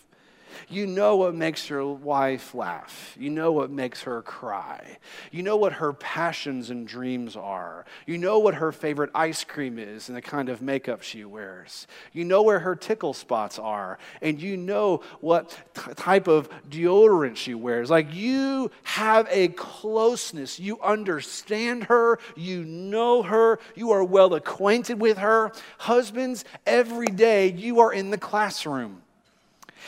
You 0.69 0.87
know 0.87 1.15
what 1.17 1.35
makes 1.35 1.69
your 1.69 1.93
wife 1.93 2.55
laugh. 2.55 3.15
You 3.19 3.29
know 3.29 3.51
what 3.51 3.69
makes 3.69 4.03
her 4.03 4.21
cry. 4.21 4.97
You 5.31 5.43
know 5.43 5.57
what 5.57 5.73
her 5.73 5.93
passions 5.93 6.69
and 6.69 6.87
dreams 6.87 7.35
are. 7.35 7.85
You 8.05 8.17
know 8.17 8.39
what 8.39 8.55
her 8.55 8.71
favorite 8.71 9.11
ice 9.13 9.43
cream 9.43 9.77
is 9.77 10.07
and 10.07 10.17
the 10.17 10.21
kind 10.21 10.49
of 10.49 10.61
makeup 10.61 11.03
she 11.03 11.23
wears. 11.25 11.87
You 12.11 12.25
know 12.25 12.41
where 12.41 12.59
her 12.59 12.75
tickle 12.75 13.13
spots 13.13 13.59
are. 13.59 13.99
And 14.21 14.41
you 14.41 14.57
know 14.57 15.01
what 15.21 15.57
t- 15.73 15.93
type 15.93 16.27
of 16.27 16.49
deodorant 16.69 17.35
she 17.35 17.53
wears. 17.53 17.89
Like 17.89 18.13
you 18.13 18.71
have 18.83 19.27
a 19.29 19.49
closeness. 19.49 20.59
You 20.59 20.79
understand 20.81 21.85
her. 21.85 22.19
You 22.35 22.63
know 22.63 23.21
her. 23.23 23.59
You 23.75 23.91
are 23.91 24.03
well 24.03 24.33
acquainted 24.33 24.99
with 24.99 25.19
her. 25.19 25.51
Husbands, 25.77 26.45
every 26.65 27.07
day 27.07 27.51
you 27.51 27.79
are 27.79 27.93
in 27.93 28.09
the 28.09 28.17
classroom 28.17 29.02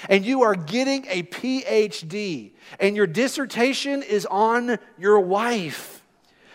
and 0.09 0.25
you 0.25 0.43
are 0.43 0.55
getting 0.55 1.05
a 1.07 1.23
PhD, 1.23 2.51
and 2.79 2.95
your 2.95 3.07
dissertation 3.07 4.03
is 4.03 4.25
on 4.25 4.77
your 4.97 5.19
wife. 5.19 6.03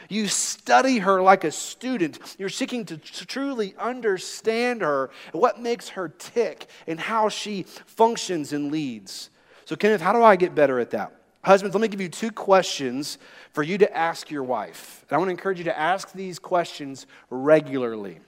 You 0.08 0.26
study 0.26 0.98
her 0.98 1.22
like 1.22 1.44
a 1.44 1.52
student. 1.52 2.18
You're 2.36 2.48
seeking 2.48 2.84
to 2.86 2.96
truly 2.98 3.74
understand 3.78 4.80
her, 4.80 5.10
what 5.32 5.60
makes 5.60 5.90
her 5.90 6.08
tick, 6.08 6.66
and 6.88 6.98
how 6.98 7.28
she 7.28 7.62
functions 7.62 8.52
and 8.52 8.72
leads. 8.72 9.30
So, 9.66 9.76
Kenneth, 9.76 10.00
how 10.00 10.12
do 10.12 10.22
I 10.22 10.34
get 10.34 10.54
better 10.54 10.80
at 10.80 10.90
that? 10.90 11.14
Husbands, 11.42 11.74
let 11.74 11.80
me 11.80 11.88
give 11.88 12.00
you 12.00 12.08
two 12.08 12.32
questions 12.32 13.18
for 13.52 13.62
you 13.62 13.78
to 13.78 13.96
ask 13.96 14.30
your 14.30 14.42
wife. 14.42 15.04
And 15.08 15.14
I 15.14 15.18
want 15.18 15.28
to 15.28 15.32
encourage 15.32 15.58
you 15.58 15.64
to 15.64 15.78
ask 15.78 16.12
these 16.12 16.38
questions 16.40 17.06
regularly. 17.30 18.18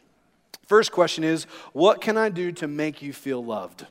First 0.67 0.93
question 0.93 1.25
is 1.25 1.45
What 1.73 2.01
can 2.01 2.17
I 2.17 2.29
do 2.29 2.53
to 2.53 2.69
make 2.69 3.03
you 3.03 3.13
feel 3.13 3.45
loved? 3.45 3.87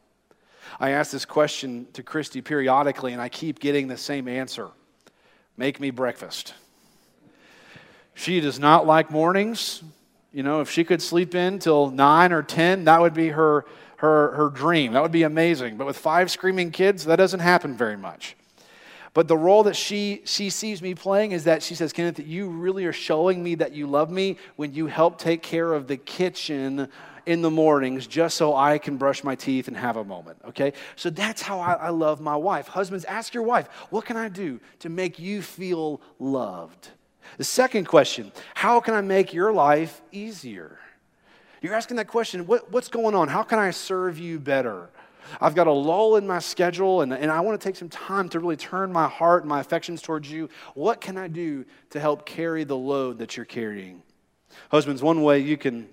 I 0.80 0.92
ask 0.92 1.12
this 1.12 1.25
question 1.25 1.88
to 1.94 2.04
Christy 2.04 2.42
periodically, 2.42 3.13
and 3.13 3.22
I 3.22 3.30
keep 3.30 3.60
getting 3.60 3.88
the 3.88 3.98
same 3.98 4.28
answer 4.28 4.70
make 5.58 5.80
me 5.80 5.92
breakfast. 5.92 6.56
She 8.16 8.40
does 8.40 8.58
not 8.58 8.88
like 8.88 9.12
mornings. 9.12 9.84
You 10.34 10.44
know, 10.44 10.62
if 10.62 10.72
she 10.72 10.84
could 10.84 11.01
sleep 11.01 11.36
in 11.36 11.60
till 11.60 11.92
9 11.92 12.32
or 12.32 12.42
10, 12.42 12.86
that 12.86 13.00
would 13.01 13.13
be 13.13 13.30
her, 13.30 13.66
her, 13.98 14.32
her 14.32 14.50
dream. 14.50 14.94
That 14.94 15.04
would 15.04 15.12
be 15.12 15.24
amazing. 15.24 15.78
But 15.78 15.88
with 15.88 15.98
five 15.98 16.32
screaming 16.32 16.72
kids, 16.72 17.06
that 17.06 17.18
doesn't 17.18 17.42
happen 17.42 17.75
very 17.75 17.98
much. 17.98 18.36
But 19.13 19.28
the 19.28 19.38
role 19.38 19.63
that 19.63 19.75
she, 19.75 20.22
she 20.24 20.50
sees 20.50 20.82
me 20.82 20.96
playing 20.96 21.34
is 21.34 21.44
that 21.44 21.62
she 21.62 21.75
says, 21.75 21.92
Kenneth, 21.92 22.20
you 22.20 22.48
really 22.48 22.86
are 22.86 22.94
showing 22.94 23.44
me 23.44 23.56
that 23.56 23.74
you 23.74 23.88
love 23.88 24.10
me 24.10 24.38
when 24.56 24.74
you 24.74 24.88
help 24.88 25.18
take 25.18 25.44
care 25.44 25.74
of 25.74 25.88
the 25.88 25.98
kitchen 25.98 26.88
in 27.25 27.42
the 27.42 27.51
mornings 27.51 28.08
just 28.08 28.38
so 28.38 28.56
I 28.56 28.78
can 28.78 28.98
brush 28.98 29.24
my 29.24 29.36
teeth 29.36 29.68
and 29.68 29.78
have 29.78 29.98
a 29.98 30.04
moment, 30.04 30.40
okay? 30.50 30.74
So 30.96 31.10
that's 31.10 31.42
how 31.42 31.60
I, 31.60 31.74
I 31.74 31.90
love 31.90 32.22
my 32.22 32.36
wife. 32.36 32.68
Husbands, 32.68 33.06
ask 33.06 33.34
your 33.34 33.44
wife, 33.44 33.68
what 33.90 34.06
can 34.06 34.18
I 34.18 34.30
do 34.30 34.60
to 34.80 34.90
make 34.90 35.20
you 35.20 35.42
feel 35.42 36.01
loved? 36.20 36.90
The 37.38 37.44
second 37.44 37.86
question, 37.86 38.32
how 38.54 38.80
can 38.80 38.94
I 38.94 39.01
make 39.01 39.34
your 39.34 39.54
life 39.54 40.01
easier? 40.12 40.80
You're 41.62 41.75
asking 41.75 41.98
that 41.98 42.08
question, 42.08 42.48
what, 42.48 42.72
what's 42.72 42.88
going 42.88 43.16
on? 43.16 43.28
How 43.28 43.44
can 43.44 43.60
I 43.60 43.72
serve 43.72 44.18
you 44.18 44.40
better? 44.40 44.90
I've 45.40 45.56
got 45.56 45.68
a 45.68 45.72
lull 45.72 46.16
in 46.16 46.25
my 46.25 46.40
schedule 46.40 47.01
and, 47.01 47.13
and 47.13 47.32
I 47.32 47.40
want 47.42 47.60
to 47.60 47.63
take 47.63 47.75
some 47.75 47.90
time 47.90 48.28
to 48.30 48.40
really 48.40 48.58
turn 48.58 48.92
my 48.92 49.08
heart 49.08 49.44
and 49.44 49.50
my 49.50 49.60
affections 49.60 50.01
towards 50.01 50.30
you. 50.30 50.50
What 50.74 51.00
can 51.00 51.18
I 51.18 51.28
do 51.28 51.66
to 51.92 52.00
help 52.00 52.25
carry 52.25 52.63
the 52.63 52.75
load 52.75 53.20
that 53.20 53.38
you're 53.38 53.46
carrying? 53.46 54.01
Husbands, 54.70 55.01
one 55.01 55.22
way 55.22 55.40
you 55.40 55.58
can 55.58 55.88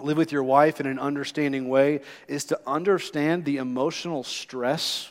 live 0.00 0.16
with 0.16 0.30
your 0.30 0.44
wife 0.44 0.80
in 0.80 0.86
an 0.86 0.98
understanding 0.98 1.68
way 1.68 2.00
is 2.28 2.44
to 2.46 2.60
understand 2.66 3.44
the 3.44 3.56
emotional 3.56 4.22
stress 4.22 5.10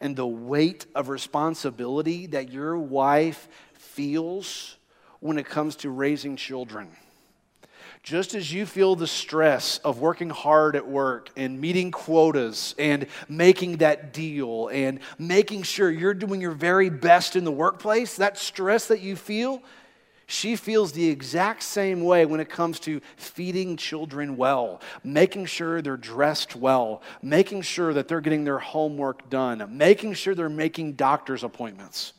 and 0.00 0.16
the 0.16 0.26
weight 0.26 0.86
of 0.94 1.08
responsibility 1.08 2.26
that 2.26 2.50
your 2.50 2.76
wife 2.76 3.48
feels 3.74 4.76
when 5.20 5.38
it 5.38 5.46
comes 5.46 5.76
to 5.76 5.90
raising 5.90 6.36
children. 6.36 6.88
Just 8.02 8.34
as 8.34 8.52
you 8.52 8.64
feel 8.64 8.96
the 8.96 9.06
stress 9.06 9.78
of 9.78 10.00
working 10.00 10.30
hard 10.30 10.76
at 10.76 10.86
work 10.86 11.30
and 11.36 11.60
meeting 11.60 11.90
quotas 11.90 12.74
and 12.78 13.06
making 13.28 13.78
that 13.78 14.12
deal 14.12 14.68
and 14.68 15.00
making 15.18 15.62
sure 15.62 15.90
you're 15.90 16.14
doing 16.14 16.40
your 16.40 16.52
very 16.52 16.90
best 16.90 17.36
in 17.36 17.44
the 17.44 17.52
workplace, 17.52 18.16
that 18.16 18.38
stress 18.38 18.86
that 18.86 19.00
you 19.00 19.14
feel, 19.14 19.62
she 20.28 20.56
feels 20.56 20.92
the 20.92 21.08
exact 21.08 21.62
same 21.62 22.04
way 22.04 22.26
when 22.26 22.38
it 22.38 22.50
comes 22.50 22.78
to 22.80 23.00
feeding 23.16 23.78
children 23.78 24.36
well, 24.36 24.82
making 25.02 25.46
sure 25.46 25.80
they're 25.80 25.96
dressed 25.96 26.54
well, 26.54 27.02
making 27.22 27.62
sure 27.62 27.94
that 27.94 28.08
they're 28.08 28.20
getting 28.20 28.44
their 28.44 28.58
homework 28.58 29.30
done, 29.30 29.66
making 29.76 30.12
sure 30.12 30.34
they're 30.34 30.50
making 30.50 30.92
doctor's 30.92 31.42
appointments. 31.42 32.12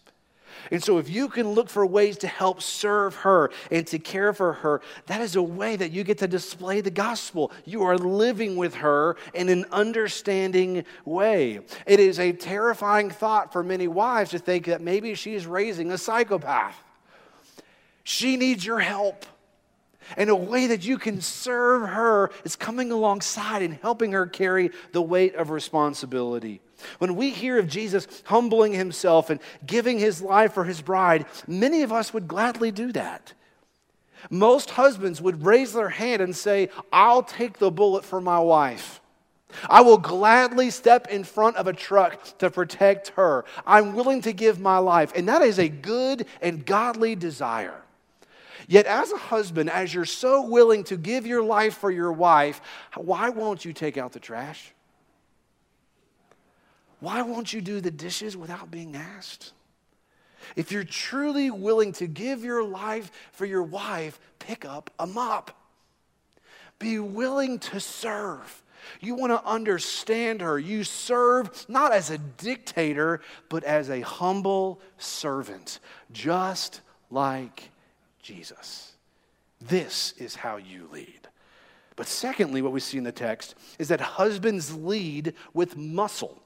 And 0.71 0.83
so, 0.83 0.97
if 0.97 1.07
you 1.07 1.29
can 1.29 1.49
look 1.49 1.69
for 1.69 1.85
ways 1.85 2.17
to 2.17 2.27
help 2.27 2.63
serve 2.63 3.13
her 3.17 3.51
and 3.69 3.85
to 3.87 3.99
care 3.99 4.33
for 4.33 4.53
her, 4.53 4.81
that 5.05 5.21
is 5.21 5.35
a 5.35 5.43
way 5.43 5.75
that 5.75 5.91
you 5.91 6.03
get 6.03 6.17
to 6.17 6.27
display 6.27 6.81
the 6.81 6.89
gospel. 6.89 7.51
You 7.63 7.83
are 7.83 7.97
living 7.97 8.55
with 8.55 8.73
her 8.75 9.17
in 9.35 9.49
an 9.49 9.65
understanding 9.71 10.83
way. 11.05 11.59
It 11.85 11.99
is 11.99 12.19
a 12.19 12.33
terrifying 12.33 13.11
thought 13.11 13.53
for 13.53 13.63
many 13.63 13.87
wives 13.87 14.31
to 14.31 14.39
think 14.39 14.65
that 14.65 14.81
maybe 14.81 15.13
she's 15.13 15.45
raising 15.45 15.91
a 15.91 15.97
psychopath. 15.97 16.88
She 18.09 18.37
needs 18.37 18.65
your 18.65 18.79
help. 18.79 19.23
And 20.17 20.31
a 20.31 20.35
way 20.35 20.65
that 20.65 20.83
you 20.83 20.97
can 20.97 21.21
serve 21.21 21.87
her 21.87 22.31
is 22.43 22.55
coming 22.55 22.91
alongside 22.91 23.61
and 23.61 23.75
helping 23.75 24.13
her 24.13 24.25
carry 24.25 24.71
the 24.93 25.01
weight 25.01 25.35
of 25.35 25.51
responsibility. 25.51 26.59
When 26.97 27.15
we 27.15 27.29
hear 27.29 27.59
of 27.59 27.67
Jesus 27.67 28.07
humbling 28.25 28.73
himself 28.73 29.29
and 29.29 29.39
giving 29.63 29.99
his 29.99 30.23
life 30.23 30.53
for 30.53 30.63
his 30.63 30.81
bride, 30.81 31.27
many 31.47 31.83
of 31.83 31.93
us 31.93 32.11
would 32.11 32.27
gladly 32.27 32.71
do 32.71 32.91
that. 32.93 33.33
Most 34.31 34.71
husbands 34.71 35.21
would 35.21 35.45
raise 35.45 35.73
their 35.73 35.89
hand 35.89 36.19
and 36.19 36.35
say, 36.35 36.69
I'll 36.91 37.21
take 37.21 37.59
the 37.59 37.69
bullet 37.69 38.03
for 38.03 38.19
my 38.19 38.39
wife. 38.39 39.01
I 39.69 39.81
will 39.81 39.99
gladly 39.99 40.71
step 40.71 41.09
in 41.09 41.23
front 41.23 41.57
of 41.57 41.67
a 41.67 41.73
truck 41.73 42.39
to 42.39 42.49
protect 42.49 43.09
her. 43.09 43.45
I'm 43.67 43.93
willing 43.93 44.23
to 44.23 44.33
give 44.33 44.59
my 44.59 44.79
life. 44.79 45.13
And 45.15 45.29
that 45.29 45.43
is 45.43 45.59
a 45.59 45.69
good 45.69 46.25
and 46.41 46.65
godly 46.65 47.15
desire. 47.15 47.83
Yet, 48.69 48.85
as 48.85 49.11
a 49.11 49.17
husband, 49.17 49.71
as 49.71 49.91
you're 49.91 50.05
so 50.05 50.43
willing 50.43 50.83
to 50.85 50.95
give 50.95 51.25
your 51.25 51.41
life 51.41 51.75
for 51.79 51.89
your 51.89 52.13
wife, 52.13 52.61
why 52.95 53.29
won't 53.29 53.65
you 53.65 53.73
take 53.73 53.97
out 53.97 54.11
the 54.11 54.19
trash? 54.19 54.75
Why 56.99 57.23
won't 57.23 57.51
you 57.51 57.61
do 57.61 57.81
the 57.81 57.89
dishes 57.89 58.37
without 58.37 58.69
being 58.69 58.95
asked? 58.95 59.53
If 60.55 60.71
you're 60.71 60.83
truly 60.83 61.49
willing 61.49 61.93
to 61.93 62.05
give 62.05 62.43
your 62.43 62.63
life 62.63 63.09
for 63.31 63.47
your 63.47 63.63
wife, 63.63 64.19
pick 64.37 64.65
up 64.65 64.91
a 64.99 65.07
mop. 65.07 65.49
Be 66.77 66.99
willing 66.99 67.57
to 67.57 67.79
serve. 67.79 68.61
You 68.99 69.15
want 69.15 69.31
to 69.31 69.43
understand 69.49 70.41
her. 70.41 70.59
You 70.59 70.83
serve 70.83 71.65
not 71.67 71.91
as 71.91 72.11
a 72.11 72.19
dictator, 72.19 73.21
but 73.49 73.63
as 73.63 73.89
a 73.89 74.01
humble 74.01 74.79
servant, 74.99 75.79
just 76.11 76.81
like 77.09 77.71
Jesus. 78.21 78.93
This 79.61 80.13
is 80.17 80.35
how 80.35 80.57
you 80.57 80.89
lead. 80.91 81.27
But 81.95 82.07
secondly, 82.07 82.61
what 82.61 82.71
we 82.71 82.79
see 82.79 82.97
in 82.97 83.03
the 83.03 83.11
text 83.11 83.55
is 83.77 83.89
that 83.89 83.99
husbands 83.99 84.73
lead 84.73 85.33
with 85.53 85.75
muscle. 85.75 86.41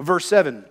Verse 0.00 0.24
7, 0.26 0.64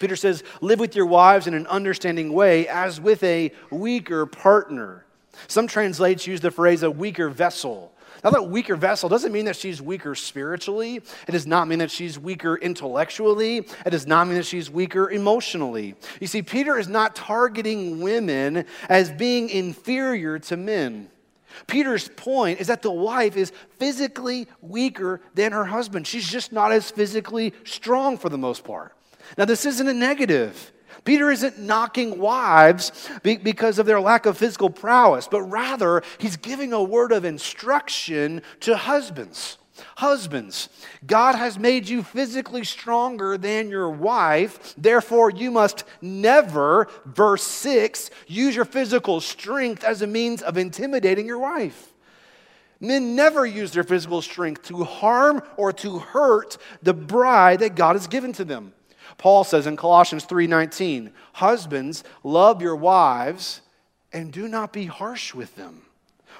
Peter 0.00 0.16
says, 0.16 0.42
Live 0.60 0.80
with 0.80 0.96
your 0.96 1.06
wives 1.06 1.46
in 1.46 1.54
an 1.54 1.66
understanding 1.66 2.32
way 2.32 2.66
as 2.68 3.00
with 3.00 3.22
a 3.22 3.52
weaker 3.70 4.24
partner. 4.24 5.04
Some 5.46 5.66
translates 5.66 6.26
use 6.26 6.40
the 6.40 6.50
phrase 6.50 6.82
a 6.82 6.90
weaker 6.90 7.28
vessel. 7.28 7.92
Now, 8.24 8.30
that 8.30 8.48
weaker 8.48 8.76
vessel 8.76 9.08
doesn't 9.08 9.32
mean 9.32 9.44
that 9.44 9.56
she's 9.56 9.80
weaker 9.80 10.14
spiritually. 10.14 10.96
It 10.96 11.32
does 11.32 11.46
not 11.46 11.68
mean 11.68 11.78
that 11.78 11.90
she's 11.90 12.18
weaker 12.18 12.56
intellectually. 12.56 13.58
It 13.58 13.90
does 13.90 14.06
not 14.06 14.26
mean 14.26 14.36
that 14.36 14.46
she's 14.46 14.70
weaker 14.70 15.10
emotionally. 15.10 15.94
You 16.20 16.26
see, 16.26 16.42
Peter 16.42 16.78
is 16.78 16.88
not 16.88 17.14
targeting 17.14 18.00
women 18.00 18.64
as 18.88 19.10
being 19.10 19.48
inferior 19.50 20.38
to 20.40 20.56
men. 20.56 21.10
Peter's 21.66 22.08
point 22.08 22.60
is 22.60 22.66
that 22.66 22.82
the 22.82 22.90
wife 22.90 23.36
is 23.36 23.52
physically 23.78 24.46
weaker 24.60 25.20
than 25.34 25.52
her 25.52 25.64
husband. 25.64 26.06
She's 26.06 26.28
just 26.28 26.52
not 26.52 26.72
as 26.72 26.90
physically 26.90 27.52
strong 27.64 28.18
for 28.18 28.28
the 28.28 28.38
most 28.38 28.64
part. 28.64 28.94
Now, 29.36 29.44
this 29.44 29.66
isn't 29.66 29.88
a 29.88 29.94
negative. 29.94 30.72
Peter 31.04 31.30
isn't 31.30 31.58
knocking 31.58 32.18
wives 32.18 33.08
because 33.22 33.78
of 33.78 33.86
their 33.86 34.00
lack 34.00 34.26
of 34.26 34.36
physical 34.38 34.70
prowess, 34.70 35.28
but 35.28 35.42
rather 35.42 36.02
he's 36.18 36.36
giving 36.36 36.72
a 36.72 36.82
word 36.82 37.12
of 37.12 37.24
instruction 37.24 38.42
to 38.60 38.76
husbands. 38.76 39.58
Husbands, 39.96 40.68
God 41.06 41.34
has 41.34 41.58
made 41.58 41.88
you 41.88 42.02
physically 42.02 42.64
stronger 42.64 43.38
than 43.38 43.70
your 43.70 43.90
wife. 43.90 44.74
Therefore, 44.76 45.30
you 45.30 45.50
must 45.50 45.84
never, 46.00 46.88
verse 47.04 47.44
6, 47.44 48.10
use 48.26 48.56
your 48.56 48.64
physical 48.64 49.20
strength 49.20 49.84
as 49.84 50.02
a 50.02 50.06
means 50.06 50.42
of 50.42 50.56
intimidating 50.56 51.26
your 51.26 51.38
wife. 51.38 51.92
Men 52.80 53.16
never 53.16 53.44
use 53.44 53.72
their 53.72 53.84
physical 53.84 54.22
strength 54.22 54.62
to 54.64 54.84
harm 54.84 55.42
or 55.56 55.72
to 55.74 55.98
hurt 55.98 56.58
the 56.82 56.94
bride 56.94 57.60
that 57.60 57.74
God 57.74 57.96
has 57.96 58.06
given 58.06 58.32
to 58.34 58.44
them. 58.44 58.72
Paul 59.18 59.44
says 59.44 59.66
in 59.66 59.76
Colossians 59.76 60.24
3:19, 60.24 61.12
"Husbands, 61.34 62.04
love 62.22 62.62
your 62.62 62.76
wives 62.76 63.60
and 64.12 64.32
do 64.32 64.48
not 64.48 64.72
be 64.72 64.86
harsh 64.86 65.34
with 65.34 65.54
them." 65.56 65.82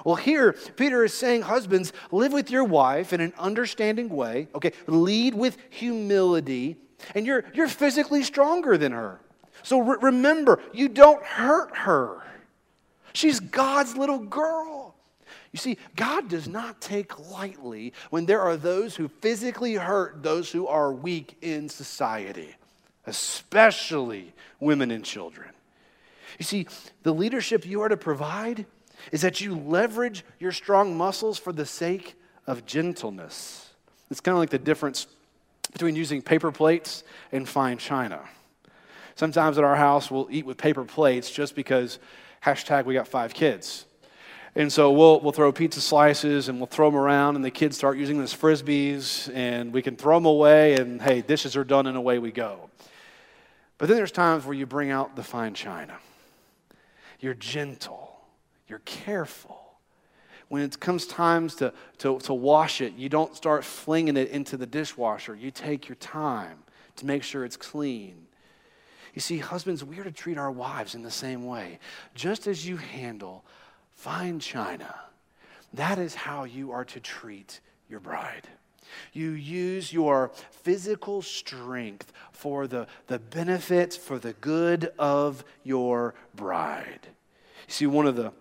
Well, 0.05 0.15
here, 0.15 0.53
Peter 0.77 1.05
is 1.05 1.13
saying, 1.13 1.43
husbands, 1.43 1.93
live 2.13 2.33
with 2.33 2.51
your 2.51 2.65
wife 2.65 3.13
in 3.13 3.21
an 3.21 3.33
understanding 3.39 4.09
way, 4.09 4.49
okay? 4.55 4.73
Lead 4.87 5.35
with 5.35 5.59
humility, 5.71 6.77
and 7.15 7.27
you're, 7.27 7.45
you're 7.53 7.69
physically 7.69 8.23
stronger 8.23 8.79
than 8.79 8.93
her. 8.93 9.21
So 9.63 9.81
re- 9.81 9.97
remember, 10.01 10.61
you 10.73 10.89
don't 10.89 11.23
hurt 11.25 11.77
her. 11.79 12.23
She's 13.13 13.41
God's 13.41 13.97
little 13.97 14.21
girl. 14.21 14.95
You 15.53 15.59
see, 15.59 15.79
God 15.97 16.29
does 16.29 16.47
not 16.47 16.81
take 16.81 17.31
lightly 17.31 17.93
when 18.11 18.27
there 18.27 18.41
are 18.41 18.57
those 18.57 18.95
who 18.95 19.09
physically 19.09 19.75
hurt 19.75 20.23
those 20.23 20.53
who 20.53 20.67
are 20.67 20.93
weak 20.93 21.37
in 21.41 21.69
society, 21.69 22.55
especially 23.09 24.35
women 24.61 24.91
and 24.91 25.05
children. 25.05 25.49
You 26.39 26.45
see, 26.45 26.67
the 27.03 27.13
leadership 27.13 27.67
you 27.67 27.81
are 27.81 27.89
to 27.89 27.97
provide 27.97 28.67
is 29.11 29.23
that 29.23 29.41
you 29.41 29.57
leverage 29.57 30.25
your 30.39 30.53
strong 30.53 30.97
muscles 30.97 31.39
for 31.39 31.53
the 31.53 31.67
sake 31.67 32.15
of 32.47 32.67
gentleness. 32.67 33.71
It's 34.11 34.21
kind 34.21 34.35
of 34.35 34.39
like 34.39 34.51
the 34.51 34.59
difference 34.59 35.07
between 35.73 35.97
using 35.97 36.23
paper 36.23 36.53
plates 36.53 37.03
and 37.33 37.49
fine 37.49 37.79
china. 37.79 38.21
Sometimes 39.17 39.59
at 39.59 39.65
our 39.65 39.77
house, 39.77 40.11
we'll 40.11 40.29
eat 40.31 40.47
with 40.47 40.59
paper 40.59 40.85
plates 40.85 41.31
just 41.31 41.55
because 41.55 41.99
hashtag 42.45 42.85
we 42.85 42.95
got 42.95 43.09
five 43.09 43.35
kids. 43.35 43.85
And 44.55 44.73
so 44.73 44.93
we'll, 44.93 45.21
we'll 45.21 45.33
throw 45.33 45.53
pizza 45.53 45.81
slices 45.81 46.49
and 46.49 46.59
we'll 46.59 46.67
throw 46.67 46.91
them 46.91 46.99
around, 46.99 47.37
and 47.37 47.45
the 47.45 47.51
kids 47.51 47.77
start 47.77 47.97
using 47.97 48.17
them 48.17 48.25
as 48.25 48.35
frisbees, 48.35 49.33
and 49.35 49.73
we 49.73 49.83
can 49.83 49.97
throw 49.97 50.17
them 50.17 50.27
away, 50.27 50.75
and 50.75 51.01
hey, 51.03 51.21
dishes 51.21 51.57
are 51.57 51.65
done, 51.65 51.87
and 51.87 51.97
away 51.97 52.19
we 52.19 52.33
go. 52.33 52.71
But 53.79 53.89
then 53.89 53.97
there's 53.97 54.13
times 54.13 54.45
where 54.45 54.55
you 54.55 54.67
bring 54.67 54.91
out 54.91 55.17
the 55.17 55.23
fine 55.23 55.55
china. 55.55 55.99
You're 57.21 57.35
gentle 57.35 58.09
you're 58.69 58.81
careful. 58.81 59.65
When 60.49 60.63
it 60.63 60.79
comes 60.79 61.07
times 61.07 61.55
to, 61.57 61.73
to, 61.99 62.19
to 62.21 62.35
wash 62.35 62.81
it, 62.81 62.95
you 62.95 63.09
don't 63.09 63.35
start 63.37 63.65
flinging 63.65 64.17
it 64.17 64.31
into 64.31 64.57
the 64.57 64.67
dishwasher. 64.67 65.35
You 65.35 65.51
take 65.51 65.89
your 65.89 65.97
time 65.97 66.59
to 66.97 67.07
make 67.07 67.23
sure 67.23 67.45
it's 67.45 67.57
clean. 67.57 68.27
You 69.15 69.21
see, 69.21 69.39
husbands, 69.39 69.85
we 69.85 69.99
are 69.99 70.05
to 70.05 70.13
treat 70.13 70.39
our 70.39 70.51
wives 70.51 70.95
in 70.95 71.03
the 71.03 71.11
same 71.11 71.45
way. 71.45 71.79
Just 72.15 72.47
as 72.47 72.67
you 72.67 72.77
handle 72.77 73.45
fine 73.95 74.39
china, 74.39 74.95
that 75.75 75.99
is 75.99 76.15
how 76.15 76.45
you 76.45 76.73
are 76.73 76.85
to 76.87 77.01
treat 77.01 77.61
your 77.91 78.01
bride. 78.01 78.49
You 79.13 79.31
use 79.31 79.93
your 79.93 80.33
physical 80.51 81.23
strength 81.23 82.13
for 82.33 82.67
the, 82.67 82.87
the 83.07 83.19
benefits, 83.19 83.97
for 83.97 84.19
the 84.19 84.33
good 84.35 84.93
of 84.99 85.45
your 85.65 86.15
bride. 86.35 87.01
You 87.67 87.73
see, 87.73 87.87
one 87.87 88.07
of 88.07 88.17
the 88.17 88.33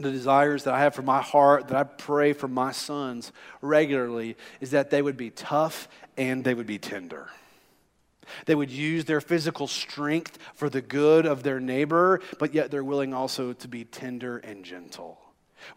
the 0.00 0.10
desires 0.10 0.64
that 0.64 0.74
I 0.74 0.80
have 0.80 0.94
for 0.94 1.02
my 1.02 1.20
heart, 1.20 1.68
that 1.68 1.76
I 1.76 1.84
pray 1.84 2.32
for 2.32 2.48
my 2.48 2.72
sons 2.72 3.32
regularly, 3.60 4.36
is 4.60 4.70
that 4.70 4.90
they 4.90 5.02
would 5.02 5.16
be 5.16 5.30
tough 5.30 5.88
and 6.16 6.42
they 6.42 6.54
would 6.54 6.66
be 6.66 6.78
tender. 6.78 7.28
They 8.46 8.54
would 8.54 8.70
use 8.70 9.04
their 9.04 9.20
physical 9.20 9.66
strength 9.66 10.38
for 10.54 10.70
the 10.70 10.80
good 10.80 11.26
of 11.26 11.42
their 11.42 11.60
neighbor, 11.60 12.20
but 12.38 12.54
yet 12.54 12.70
they're 12.70 12.84
willing 12.84 13.12
also 13.12 13.52
to 13.52 13.68
be 13.68 13.84
tender 13.84 14.38
and 14.38 14.64
gentle. 14.64 15.19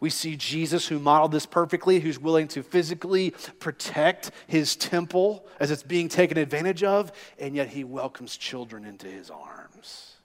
We 0.00 0.10
see 0.10 0.36
Jesus, 0.36 0.86
who 0.88 0.98
modeled 0.98 1.32
this 1.32 1.46
perfectly, 1.46 2.00
who's 2.00 2.18
willing 2.18 2.48
to 2.48 2.62
physically 2.62 3.30
protect 3.58 4.30
his 4.46 4.76
temple 4.76 5.46
as 5.60 5.70
it's 5.70 5.82
being 5.82 6.08
taken 6.08 6.38
advantage 6.38 6.82
of, 6.82 7.12
and 7.38 7.54
yet 7.54 7.68
he 7.68 7.84
welcomes 7.84 8.36
children 8.36 8.84
into 8.84 9.06
his 9.06 9.30
arms. 9.30 10.16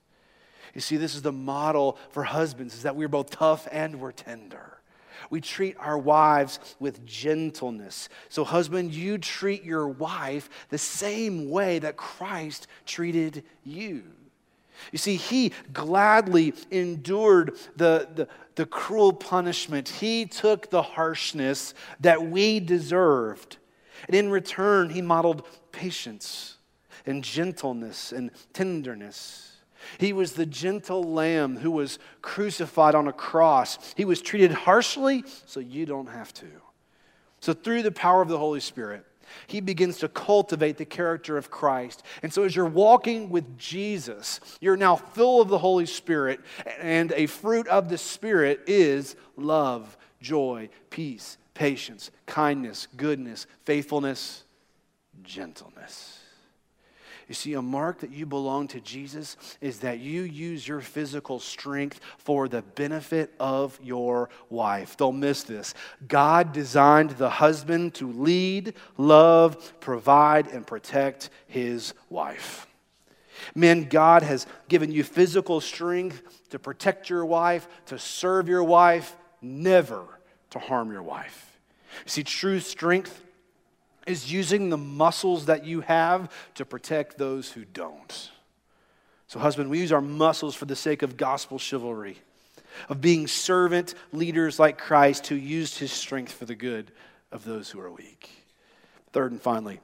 You 0.74 0.82
see, 0.82 0.98
this 0.98 1.16
is 1.16 1.22
the 1.22 1.32
model 1.32 1.98
for 2.12 2.24
husbands, 2.24 2.76
is 2.76 2.84
that 2.84 2.96
we're 2.96 3.08
both 3.08 3.32
tough 3.32 3.68
and 3.72 4.00
we're 4.00 4.12
tender. 4.12 4.78
We 5.30 5.42
treat 5.42 5.76
our 5.80 5.98
wives 5.98 6.60
with 6.80 7.06
gentleness. 7.06 8.10
So, 8.30 8.44
husband, 8.44 8.94
you 8.94 9.18
treat 9.18 9.64
your 9.64 9.88
wife 9.88 10.50
the 10.70 10.78
same 10.78 11.50
way 11.50 11.80
that 11.80 11.98
Christ 11.98 12.68
treated 12.86 13.44
you. 13.64 14.04
You 14.92 14.98
see, 14.98 15.18
he 15.18 15.52
gladly 15.74 16.54
endured 16.72 17.58
the, 17.76 18.08
the, 18.16 18.28
the, 18.60 18.66
cruel 18.66 19.14
punishment. 19.14 19.88
He 19.88 20.26
took 20.26 20.70
the 20.70 20.82
harshness 20.82 21.74
that 22.02 22.28
we 22.28 22.60
deserved. 22.60 23.58
And 24.08 24.16
in 24.16 24.30
return, 24.30 24.90
he 24.90 25.02
modeled 25.02 25.48
patience 25.72 26.58
and 27.06 27.24
gentleness 27.24 28.12
and 28.12 28.32
tenderness. 28.52 29.58
He 29.98 30.12
was 30.12 30.34
the 30.34 30.46
gentle 30.46 31.04
lamb 31.04 31.56
who 31.58 31.72
was 31.72 32.00
crucified 32.22 32.96
on 32.96 33.08
a 33.08 33.14
cross. 33.14 33.94
He 33.96 34.04
was 34.04 34.22
treated 34.22 34.52
harshly 34.52 35.24
so 35.46 35.62
you 35.62 35.86
don't 35.86 36.10
have 36.10 36.34
to. 36.36 36.48
So, 37.40 37.54
through 37.54 37.84
the 37.84 37.92
power 37.92 38.22
of 38.22 38.28
the 38.28 38.38
Holy 38.38 38.60
Spirit, 38.60 39.06
he 39.48 39.62
begins 39.62 39.98
to 40.00 40.08
cultivate 40.08 40.78
the 40.78 40.86
character 40.86 41.38
of 41.38 41.50
Christ. 41.52 42.04
And 42.24 42.34
so, 42.34 42.44
as 42.44 42.56
you're 42.56 42.66
walking 42.66 43.30
with 43.30 43.58
Jesus, 43.58 44.40
you're 44.62 44.78
now 44.78 44.96
full 44.96 45.42
of 45.42 45.50
the 45.50 45.58
Holy 45.58 45.86
Spirit, 45.86 46.40
and 46.80 47.12
a 47.14 47.26
fruit 47.26 47.68
of 47.68 47.90
the 47.90 47.98
Spirit 47.98 48.62
is 48.68 49.16
love, 49.36 49.98
joy, 50.22 50.70
peace, 50.90 51.38
patience, 51.54 52.12
kindness, 52.26 52.88
goodness, 52.96 53.48
faithfulness, 53.66 54.44
gentleness. 55.24 56.19
You 57.30 57.36
see, 57.36 57.54
a 57.54 57.62
mark 57.62 58.00
that 58.00 58.12
you 58.12 58.26
belong 58.26 58.68
to 58.70 58.82
Jesus 58.82 59.38
is 59.62 59.80
that 59.80 60.00
you 60.00 60.24
use 60.24 60.68
your 60.68 60.82
physical 60.82 61.40
strength 61.40 62.00
for 62.18 62.48
the 62.48 62.64
benefit 62.64 63.32
of 63.40 63.80
your 63.84 64.30
wife. 64.50 64.98
Don't 64.98 65.20
miss 65.20 65.44
this. 65.44 65.76
God 66.08 66.52
designed 66.54 67.12
the 67.12 67.30
husband 67.30 67.94
to 67.96 68.12
lead, 68.12 68.74
love, 68.98 69.80
provide, 69.80 70.48
and 70.48 70.66
protect 70.66 71.30
his 71.46 71.94
wife. 72.10 72.66
Men, 73.54 73.84
God 73.84 74.24
has 74.24 74.48
given 74.68 74.92
you 74.92 75.04
physical 75.04 75.62
strength 75.62 76.50
to 76.50 76.58
protect 76.58 77.12
your 77.12 77.26
wife, 77.26 77.68
to 77.86 78.00
serve 78.00 78.50
your 78.50 78.64
wife, 78.64 79.16
never 79.40 80.04
to 80.50 80.58
harm 80.58 80.92
your 80.92 81.04
wife. 81.04 81.60
You 82.06 82.10
See, 82.10 82.24
true 82.24 82.60
strength 82.60 83.24
is 84.10 84.32
using 84.32 84.70
the 84.70 84.78
muscles 84.78 85.46
that 85.46 85.66
you 85.66 85.82
have 85.82 86.32
to 86.56 86.66
protect 86.66 87.18
those 87.18 87.52
who 87.52 87.64
don't. 87.66 88.32
So, 89.28 89.40
husband, 89.40 89.70
we 89.70 89.80
use 89.80 89.92
our 89.92 90.02
muscles 90.02 90.56
for 90.56 90.66
the 90.66 90.76
sake 90.76 91.04
of 91.04 91.16
gospel 91.16 91.60
chivalry, 91.60 92.18
of 92.90 93.00
being 93.02 93.28
servant 93.28 93.94
leaders 94.12 94.58
like 94.58 94.78
Christ 94.78 95.28
who 95.28 95.36
used 95.36 95.78
his 95.78 95.92
strength 95.92 96.32
for 96.32 96.46
the 96.46 96.56
good 96.56 96.92
of 97.32 97.44
those 97.44 97.70
who 97.70 97.80
are 97.80 97.92
weak. 97.92 98.30
Third 99.14 99.32
and 99.32 99.42
finally, 99.42 99.80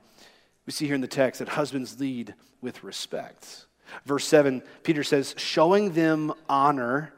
we 0.65 0.73
see 0.73 0.87
here 0.87 0.95
in 0.95 1.01
the 1.01 1.07
text 1.07 1.39
that 1.39 1.49
husbands 1.49 1.99
lead 1.99 2.33
with 2.61 2.83
respect. 2.83 3.65
Verse 4.05 4.25
7, 4.27 4.63
Peter 4.83 5.03
says, 5.03 5.35
showing 5.37 5.91
them 5.93 6.33
honor 6.49 7.13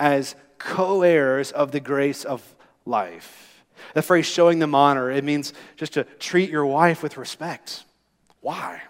as 0.00 0.34
co 0.58 1.02
heirs 1.02 1.52
of 1.52 1.70
the 1.70 1.80
grace 1.80 2.24
of 2.24 2.42
life. 2.84 3.47
The 3.94 4.02
phrase 4.02 4.26
showing 4.26 4.58
them 4.58 4.74
honor, 4.74 5.10
it 5.10 5.24
means 5.24 5.52
just 5.76 5.94
to 5.94 6.04
treat 6.04 6.50
your 6.50 6.66
wife 6.66 7.02
with 7.02 7.16
respect. 7.16 7.84
Why? 8.40 8.82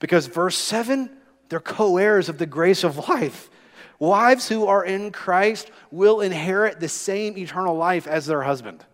Because 0.00 0.26
verse 0.26 0.56
7, 0.56 1.10
they're 1.48 1.60
co 1.60 1.96
heirs 1.96 2.28
of 2.28 2.38
the 2.38 2.46
grace 2.46 2.84
of 2.84 3.08
life. 3.08 3.50
Wives 3.98 4.48
who 4.48 4.66
are 4.66 4.84
in 4.84 5.12
Christ 5.12 5.70
will 5.90 6.20
inherit 6.20 6.80
the 6.80 6.88
same 6.88 7.38
eternal 7.38 7.76
life 7.76 8.06
as 8.06 8.26
their 8.26 8.42
husband. 8.42 8.84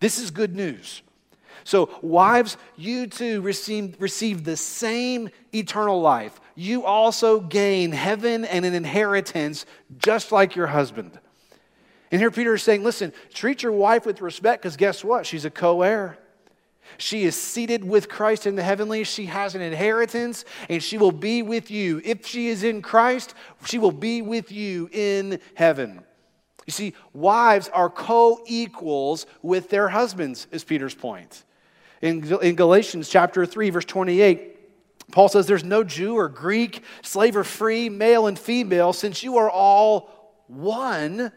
This 0.00 0.18
is 0.18 0.30
good 0.30 0.54
news. 0.54 1.02
So, 1.64 1.90
wives, 2.00 2.56
you 2.76 3.08
too 3.08 3.40
receive, 3.40 3.96
receive 3.98 4.44
the 4.44 4.56
same 4.56 5.30
eternal 5.52 6.00
life. 6.00 6.40
You 6.54 6.84
also 6.84 7.40
gain 7.40 7.90
heaven 7.90 8.44
and 8.44 8.64
an 8.64 8.72
inheritance 8.72 9.66
just 9.98 10.30
like 10.30 10.54
your 10.54 10.68
husband. 10.68 11.18
And 12.10 12.20
here 12.20 12.30
Peter 12.30 12.54
is 12.54 12.62
saying, 12.62 12.84
listen, 12.84 13.12
treat 13.32 13.62
your 13.62 13.72
wife 13.72 14.06
with 14.06 14.20
respect 14.20 14.62
because 14.62 14.76
guess 14.76 15.02
what? 15.02 15.26
She's 15.26 15.44
a 15.44 15.50
co 15.50 15.82
heir. 15.82 16.18
She 16.98 17.24
is 17.24 17.40
seated 17.40 17.84
with 17.84 18.08
Christ 18.08 18.46
in 18.46 18.54
the 18.54 18.62
heavenly. 18.62 19.04
She 19.04 19.26
has 19.26 19.54
an 19.54 19.60
inheritance 19.60 20.44
and 20.68 20.82
she 20.82 20.98
will 20.98 21.12
be 21.12 21.42
with 21.42 21.70
you. 21.70 22.00
If 22.04 22.26
she 22.26 22.48
is 22.48 22.62
in 22.62 22.80
Christ, 22.80 23.34
she 23.64 23.78
will 23.78 23.92
be 23.92 24.22
with 24.22 24.52
you 24.52 24.88
in 24.92 25.40
heaven. 25.54 26.02
You 26.66 26.72
see, 26.72 26.94
wives 27.12 27.68
are 27.68 27.90
co 27.90 28.40
equals 28.46 29.26
with 29.42 29.70
their 29.70 29.88
husbands, 29.88 30.46
is 30.50 30.64
Peter's 30.64 30.94
point. 30.94 31.44
In, 32.02 32.24
in 32.42 32.56
Galatians 32.56 33.08
chapter 33.08 33.46
3, 33.46 33.70
verse 33.70 33.84
28, 33.84 34.56
Paul 35.12 35.28
says, 35.28 35.46
There's 35.46 35.64
no 35.64 35.84
Jew 35.84 36.16
or 36.16 36.28
Greek, 36.28 36.82
slave 37.02 37.36
or 37.36 37.44
free, 37.44 37.88
male 37.88 38.26
and 38.26 38.38
female, 38.38 38.92
since 38.92 39.22
you 39.22 39.38
are 39.38 39.50
all 39.50 40.10
one 40.48 41.32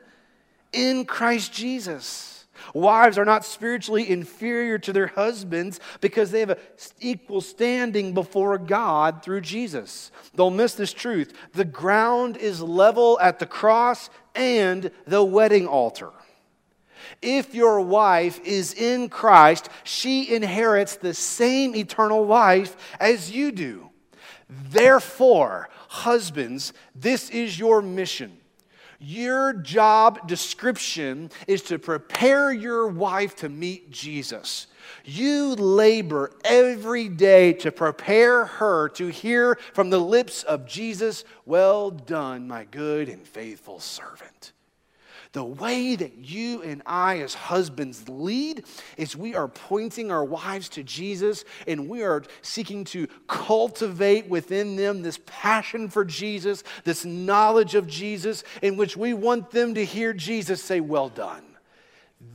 in 0.71 1.05
Christ 1.05 1.53
Jesus. 1.53 2.39
Wives 2.73 3.17
are 3.17 3.25
not 3.25 3.45
spiritually 3.45 4.09
inferior 4.09 4.77
to 4.79 4.93
their 4.93 5.07
husbands 5.07 5.79
because 6.01 6.31
they 6.31 6.41
have 6.41 6.51
an 6.51 6.57
equal 6.99 7.41
standing 7.41 8.13
before 8.13 8.57
God 8.57 9.23
through 9.23 9.41
Jesus. 9.41 10.11
They'll 10.35 10.51
miss 10.51 10.73
this 10.75 10.93
truth. 10.93 11.33
The 11.53 11.65
ground 11.65 12.37
is 12.37 12.61
level 12.61 13.19
at 13.21 13.39
the 13.39 13.45
cross 13.45 14.09
and 14.35 14.91
the 15.07 15.23
wedding 15.23 15.67
altar. 15.67 16.11
If 17.21 17.55
your 17.55 17.81
wife 17.81 18.39
is 18.45 18.73
in 18.73 19.09
Christ, 19.09 19.69
she 19.83 20.33
inherits 20.33 20.97
the 20.97 21.13
same 21.13 21.75
eternal 21.75 22.25
life 22.25 22.77
as 22.99 23.31
you 23.31 23.51
do. 23.51 23.89
Therefore, 24.49 25.69
husbands, 25.87 26.73
this 26.95 27.29
is 27.29 27.57
your 27.57 27.81
mission 27.81 28.38
your 28.99 29.53
job 29.53 30.27
description 30.27 31.31
is 31.47 31.61
to 31.63 31.79
prepare 31.79 32.51
your 32.51 32.87
wife 32.87 33.35
to 33.37 33.49
meet 33.49 33.89
Jesus. 33.89 34.67
You 35.05 35.55
labor 35.55 36.31
every 36.43 37.07
day 37.07 37.53
to 37.53 37.71
prepare 37.71 38.45
her 38.45 38.89
to 38.89 39.07
hear 39.07 39.57
from 39.73 39.89
the 39.89 39.99
lips 39.99 40.43
of 40.43 40.65
Jesus, 40.65 41.23
Well 41.45 41.91
done, 41.91 42.47
my 42.47 42.65
good 42.65 43.09
and 43.09 43.25
faithful 43.25 43.79
servant. 43.79 44.51
The 45.31 45.43
way 45.43 45.95
that 45.95 46.17
you 46.17 46.63
and 46.63 46.81
I, 46.87 47.19
as 47.19 47.35
husbands, 47.35 48.09
lead 48.09 48.65
is 48.97 49.15
we 49.15 49.35
are 49.35 49.47
pointing 49.47 50.11
our 50.11 50.25
wives 50.25 50.69
to 50.69 50.83
Jesus 50.83 51.45
and 51.67 51.87
we 51.87 52.01
are 52.01 52.23
seeking 52.41 52.83
to 52.85 53.07
cultivate 53.27 54.27
within 54.27 54.75
them 54.75 55.03
this 55.03 55.19
passion 55.27 55.87
for 55.87 56.03
Jesus, 56.03 56.63
this 56.83 57.05
knowledge 57.05 57.75
of 57.75 57.85
Jesus, 57.85 58.43
in 58.63 58.75
which 58.75 58.97
we 58.97 59.13
want 59.13 59.51
them 59.51 59.75
to 59.75 59.85
hear 59.85 60.13
Jesus 60.13 60.63
say, 60.63 60.79
Well 60.79 61.09
done. 61.09 61.43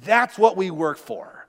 That's 0.02 0.38
what 0.38 0.57
we 0.57 0.70
work 0.70 0.98
for. 0.98 1.43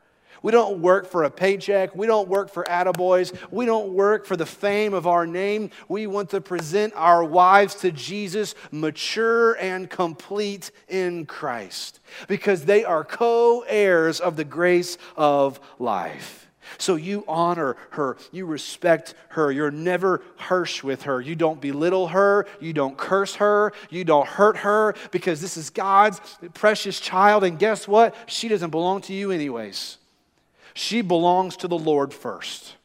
We 0.45 0.51
don't 0.51 0.79
work 0.79 1.07
for 1.07 1.23
a 1.23 1.31
paycheck. 1.31 1.95
We 1.95 2.05
don't 2.05 2.27
work 2.27 2.51
for 2.51 2.65
attaboys. 2.65 3.35
We 3.49 3.65
don't 3.65 3.93
work 3.93 4.27
for 4.27 4.37
the 4.37 4.45
fame 4.45 4.93
of 4.93 5.07
our 5.07 5.25
name. 5.25 5.71
We 5.89 6.05
want 6.05 6.29
to 6.29 6.39
present 6.39 6.93
our 6.95 7.23
wives 7.23 7.73
to 7.77 7.91
Jesus 7.91 8.53
mature 8.69 9.53
and 9.53 9.89
complete 9.89 10.69
in 10.87 11.25
Christ 11.25 11.99
because 12.27 12.65
they 12.65 12.83
are 12.83 13.03
co 13.03 13.61
heirs 13.67 14.19
of 14.19 14.35
the 14.35 14.43
grace 14.43 14.99
of 15.17 15.59
life. 15.79 16.47
So 16.77 16.93
you 16.93 17.23
honor 17.27 17.75
her, 17.89 18.15
you 18.31 18.45
respect 18.45 19.15
her, 19.29 19.51
you're 19.51 19.71
never 19.71 20.21
harsh 20.35 20.83
with 20.83 21.03
her, 21.03 21.21
you 21.21 21.35
don't 21.35 21.59
belittle 21.59 22.09
her, 22.09 22.45
you 22.59 22.71
don't 22.71 22.95
curse 22.95 23.33
her, 23.35 23.73
you 23.89 24.03
don't 24.03 24.27
hurt 24.27 24.57
her 24.57 24.93
because 25.09 25.41
this 25.41 25.57
is 25.57 25.71
God's 25.71 26.21
precious 26.53 26.99
child, 26.99 27.43
and 27.43 27.57
guess 27.57 27.87
what? 27.87 28.13
She 28.27 28.47
doesn't 28.47 28.69
belong 28.69 29.01
to 29.01 29.13
you, 29.13 29.31
anyways. 29.31 29.97
She 30.75 31.01
belongs 31.01 31.55
to 31.57 31.69
the 31.69 31.77
Lord 31.77 32.13
first. 32.13 32.75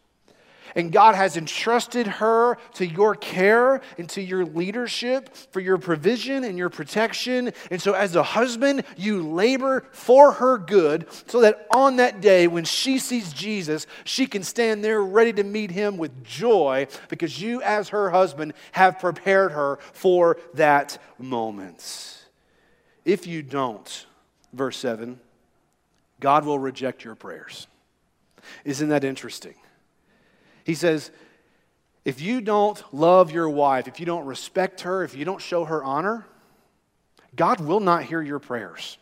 And 0.76 0.92
God 0.92 1.16
has 1.16 1.36
entrusted 1.36 2.06
her 2.06 2.56
to 2.74 2.86
your 2.86 3.16
care 3.16 3.80
and 3.98 4.08
to 4.10 4.22
your 4.22 4.44
leadership 4.44 5.34
for 5.34 5.58
your 5.58 5.76
provision 5.76 6.44
and 6.44 6.56
your 6.56 6.70
protection. 6.70 7.52
And 7.68 7.82
so, 7.82 7.92
as 7.92 8.14
a 8.14 8.22
husband, 8.22 8.84
you 8.96 9.28
labor 9.28 9.84
for 9.90 10.30
her 10.30 10.56
good 10.56 11.08
so 11.26 11.40
that 11.40 11.66
on 11.74 11.96
that 11.96 12.20
day 12.20 12.46
when 12.46 12.64
she 12.64 13.00
sees 13.00 13.32
Jesus, 13.32 13.88
she 14.04 14.26
can 14.26 14.44
stand 14.44 14.84
there 14.84 15.02
ready 15.02 15.32
to 15.32 15.42
meet 15.42 15.72
him 15.72 15.96
with 15.96 16.22
joy 16.22 16.86
because 17.08 17.42
you, 17.42 17.60
as 17.62 17.88
her 17.88 18.10
husband, 18.10 18.52
have 18.70 19.00
prepared 19.00 19.50
her 19.50 19.80
for 19.92 20.38
that 20.54 20.98
moment. 21.18 22.24
If 23.04 23.26
you 23.26 23.42
don't, 23.42 24.06
verse 24.52 24.76
7, 24.76 25.18
God 26.20 26.44
will 26.44 26.60
reject 26.60 27.02
your 27.02 27.16
prayers. 27.16 27.66
Isn't 28.64 28.88
that 28.88 29.04
interesting? 29.04 29.54
He 30.64 30.74
says, 30.74 31.10
if 32.04 32.20
you 32.20 32.40
don't 32.40 32.82
love 32.92 33.30
your 33.30 33.48
wife, 33.48 33.88
if 33.88 34.00
you 34.00 34.06
don't 34.06 34.24
respect 34.24 34.82
her, 34.82 35.04
if 35.04 35.14
you 35.14 35.24
don't 35.24 35.40
show 35.40 35.64
her 35.64 35.84
honor, 35.84 36.26
God 37.36 37.60
will 37.60 37.80
not 37.80 38.04
hear 38.04 38.22
your 38.22 38.38
prayers. 38.38 38.98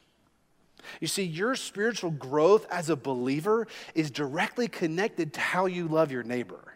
You 1.01 1.07
see, 1.07 1.23
your 1.23 1.55
spiritual 1.55 2.11
growth 2.11 2.67
as 2.71 2.89
a 2.89 2.97
believer 2.97 3.67
is 3.95 4.11
directly 4.11 4.69
connected 4.69 5.35
to 5.35 5.41
how 5.41 5.67
you 5.67 5.87
love 5.87 6.11
your 6.11 6.23
neighbor. 6.23 6.75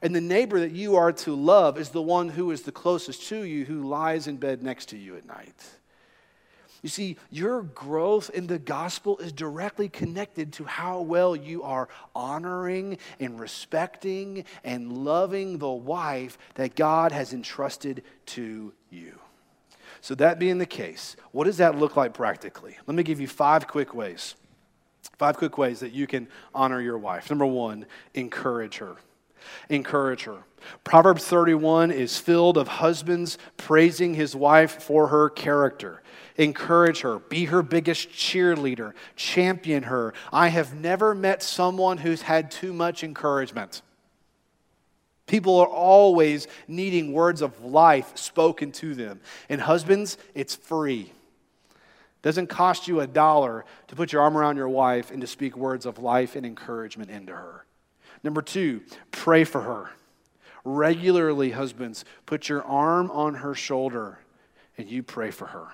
And 0.00 0.14
the 0.14 0.20
neighbor 0.20 0.60
that 0.60 0.72
you 0.72 0.96
are 0.96 1.12
to 1.12 1.34
love 1.34 1.78
is 1.78 1.90
the 1.90 2.02
one 2.02 2.28
who 2.28 2.50
is 2.50 2.62
the 2.62 2.72
closest 2.72 3.28
to 3.28 3.42
you, 3.42 3.64
who 3.64 3.82
lies 3.82 4.26
in 4.26 4.36
bed 4.36 4.62
next 4.62 4.88
to 4.88 4.96
you 4.96 5.16
at 5.16 5.26
night. 5.26 5.54
You 6.82 6.88
see, 6.88 7.16
your 7.30 7.62
growth 7.62 8.28
in 8.30 8.48
the 8.48 8.58
gospel 8.58 9.16
is 9.18 9.32
directly 9.32 9.88
connected 9.88 10.52
to 10.54 10.64
how 10.64 11.00
well 11.00 11.36
you 11.36 11.62
are 11.62 11.88
honoring 12.14 12.98
and 13.20 13.38
respecting 13.38 14.44
and 14.64 14.92
loving 14.92 15.58
the 15.58 15.70
wife 15.70 16.36
that 16.56 16.74
God 16.74 17.12
has 17.12 17.32
entrusted 17.32 18.02
to 18.26 18.72
you. 18.90 19.18
So, 20.00 20.16
that 20.16 20.40
being 20.40 20.58
the 20.58 20.66
case, 20.66 21.14
what 21.30 21.44
does 21.44 21.58
that 21.58 21.78
look 21.78 21.96
like 21.96 22.14
practically? 22.14 22.76
Let 22.88 22.96
me 22.96 23.04
give 23.04 23.20
you 23.20 23.28
five 23.28 23.68
quick 23.68 23.94
ways. 23.94 24.34
Five 25.18 25.36
quick 25.36 25.56
ways 25.56 25.78
that 25.80 25.92
you 25.92 26.08
can 26.08 26.26
honor 26.52 26.80
your 26.80 26.98
wife. 26.98 27.30
Number 27.30 27.46
one, 27.46 27.86
encourage 28.14 28.78
her. 28.78 28.96
Encourage 29.68 30.24
her. 30.24 30.38
Proverbs 30.82 31.24
31 31.26 31.92
is 31.92 32.18
filled 32.18 32.56
of 32.56 32.66
husbands 32.66 33.38
praising 33.56 34.14
his 34.14 34.34
wife 34.34 34.82
for 34.82 35.08
her 35.08 35.28
character. 35.28 36.01
Encourage 36.36 37.00
her. 37.00 37.18
Be 37.18 37.46
her 37.46 37.62
biggest 37.62 38.10
cheerleader. 38.10 38.94
Champion 39.16 39.84
her. 39.84 40.14
I 40.32 40.48
have 40.48 40.74
never 40.74 41.14
met 41.14 41.42
someone 41.42 41.98
who's 41.98 42.22
had 42.22 42.50
too 42.50 42.72
much 42.72 43.04
encouragement. 43.04 43.82
People 45.26 45.58
are 45.60 45.66
always 45.66 46.48
needing 46.66 47.12
words 47.12 47.42
of 47.42 47.64
life 47.64 48.16
spoken 48.16 48.72
to 48.72 48.94
them. 48.94 49.20
And 49.48 49.60
husbands, 49.60 50.18
it's 50.34 50.54
free. 50.54 51.12
It 51.70 52.22
doesn't 52.22 52.48
cost 52.48 52.88
you 52.88 53.00
a 53.00 53.06
dollar 53.06 53.64
to 53.88 53.96
put 53.96 54.12
your 54.12 54.22
arm 54.22 54.36
around 54.36 54.56
your 54.56 54.68
wife 54.68 55.10
and 55.10 55.20
to 55.20 55.26
speak 55.26 55.56
words 55.56 55.86
of 55.86 55.98
life 55.98 56.36
and 56.36 56.44
encouragement 56.44 57.10
into 57.10 57.32
her. 57.32 57.64
Number 58.22 58.42
two, 58.42 58.82
pray 59.10 59.44
for 59.44 59.60
her. 59.60 59.90
Regularly, 60.64 61.50
husbands, 61.50 62.04
put 62.26 62.48
your 62.48 62.62
arm 62.62 63.10
on 63.10 63.34
her 63.34 63.54
shoulder 63.54 64.18
and 64.78 64.88
you 64.88 65.02
pray 65.02 65.30
for 65.30 65.46
her. 65.46 65.68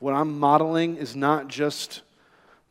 What 0.00 0.14
I'm 0.14 0.38
modeling 0.38 0.96
is 0.96 1.14
not 1.14 1.48
just 1.48 2.02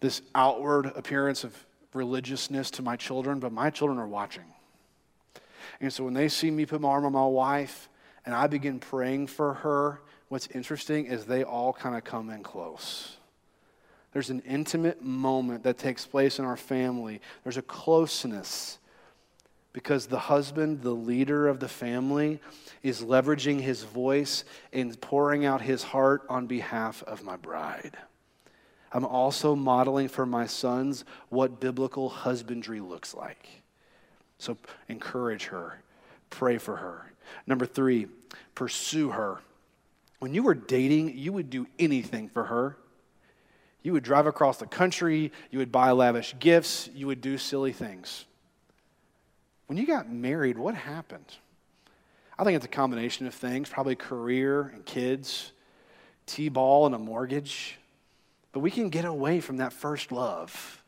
this 0.01 0.21
outward 0.35 0.87
appearance 0.87 1.43
of 1.43 1.55
religiousness 1.93 2.71
to 2.71 2.81
my 2.81 2.95
children, 2.95 3.39
but 3.39 3.51
my 3.51 3.69
children 3.69 3.99
are 3.99 4.07
watching. 4.07 4.45
And 5.79 5.93
so 5.93 6.03
when 6.03 6.13
they 6.13 6.27
see 6.27 6.51
me 6.51 6.65
put 6.65 6.81
my 6.81 6.89
arm 6.89 7.05
on 7.05 7.13
my 7.13 7.25
wife 7.25 7.87
and 8.25 8.35
I 8.35 8.47
begin 8.47 8.79
praying 8.79 9.27
for 9.27 9.53
her, 9.55 10.01
what's 10.27 10.47
interesting 10.47 11.05
is 11.05 11.25
they 11.25 11.43
all 11.43 11.71
kind 11.71 11.95
of 11.95 12.03
come 12.03 12.29
in 12.29 12.43
close. 12.43 13.15
There's 14.11 14.31
an 14.31 14.41
intimate 14.41 15.03
moment 15.03 15.63
that 15.63 15.77
takes 15.77 16.05
place 16.05 16.39
in 16.39 16.45
our 16.45 16.57
family. 16.57 17.21
There's 17.43 17.57
a 17.57 17.61
closeness 17.61 18.79
because 19.73 20.07
the 20.07 20.19
husband, 20.19 20.81
the 20.81 20.91
leader 20.91 21.47
of 21.47 21.59
the 21.59 21.67
family, 21.67 22.39
is 22.81 23.01
leveraging 23.01 23.61
his 23.61 23.83
voice 23.83 24.43
and 24.73 24.99
pouring 24.99 25.45
out 25.45 25.61
his 25.61 25.83
heart 25.83 26.23
on 26.29 26.47
behalf 26.47 27.03
of 27.03 27.23
my 27.23 27.37
bride. 27.37 27.97
I'm 28.91 29.05
also 29.05 29.55
modeling 29.55 30.07
for 30.07 30.25
my 30.25 30.47
sons 30.47 31.05
what 31.29 31.59
biblical 31.59 32.09
husbandry 32.09 32.79
looks 32.79 33.13
like. 33.13 33.47
So 34.39 34.57
encourage 34.87 35.45
her, 35.45 35.81
pray 36.29 36.57
for 36.57 36.77
her. 36.77 37.11
Number 37.45 37.65
three, 37.65 38.07
pursue 38.55 39.09
her. 39.09 39.39
When 40.19 40.33
you 40.33 40.43
were 40.43 40.55
dating, 40.55 41.17
you 41.17 41.31
would 41.33 41.49
do 41.49 41.67
anything 41.77 42.29
for 42.29 42.45
her. 42.45 42.77
You 43.83 43.93
would 43.93 44.03
drive 44.03 44.25
across 44.25 44.57
the 44.57 44.65
country, 44.65 45.31
you 45.51 45.59
would 45.59 45.71
buy 45.71 45.91
lavish 45.91 46.35
gifts, 46.39 46.89
you 46.93 47.07
would 47.07 47.21
do 47.21 47.37
silly 47.37 47.71
things. 47.71 48.25
When 49.69 49.77
you 49.77 49.85
got 49.85 50.11
married, 50.11 50.57
what 50.57 50.73
happened? 50.73 51.31
I 52.39 52.43
think 52.43 52.55
it's 52.55 52.65
a 52.65 52.69
combination 52.69 53.27
of 53.27 53.35
things, 53.35 53.69
probably 53.69 53.95
career 53.95 54.71
and 54.73 54.83
kids, 54.83 55.51
T 56.25 56.49
ball 56.49 56.87
and 56.87 56.95
a 56.95 56.97
mortgage. 56.97 57.77
But 58.51 58.61
we 58.61 58.71
can 58.71 58.89
get 58.89 59.05
away 59.05 59.41
from 59.41 59.57
that 59.57 59.71
first 59.71 60.11
love. 60.11 60.83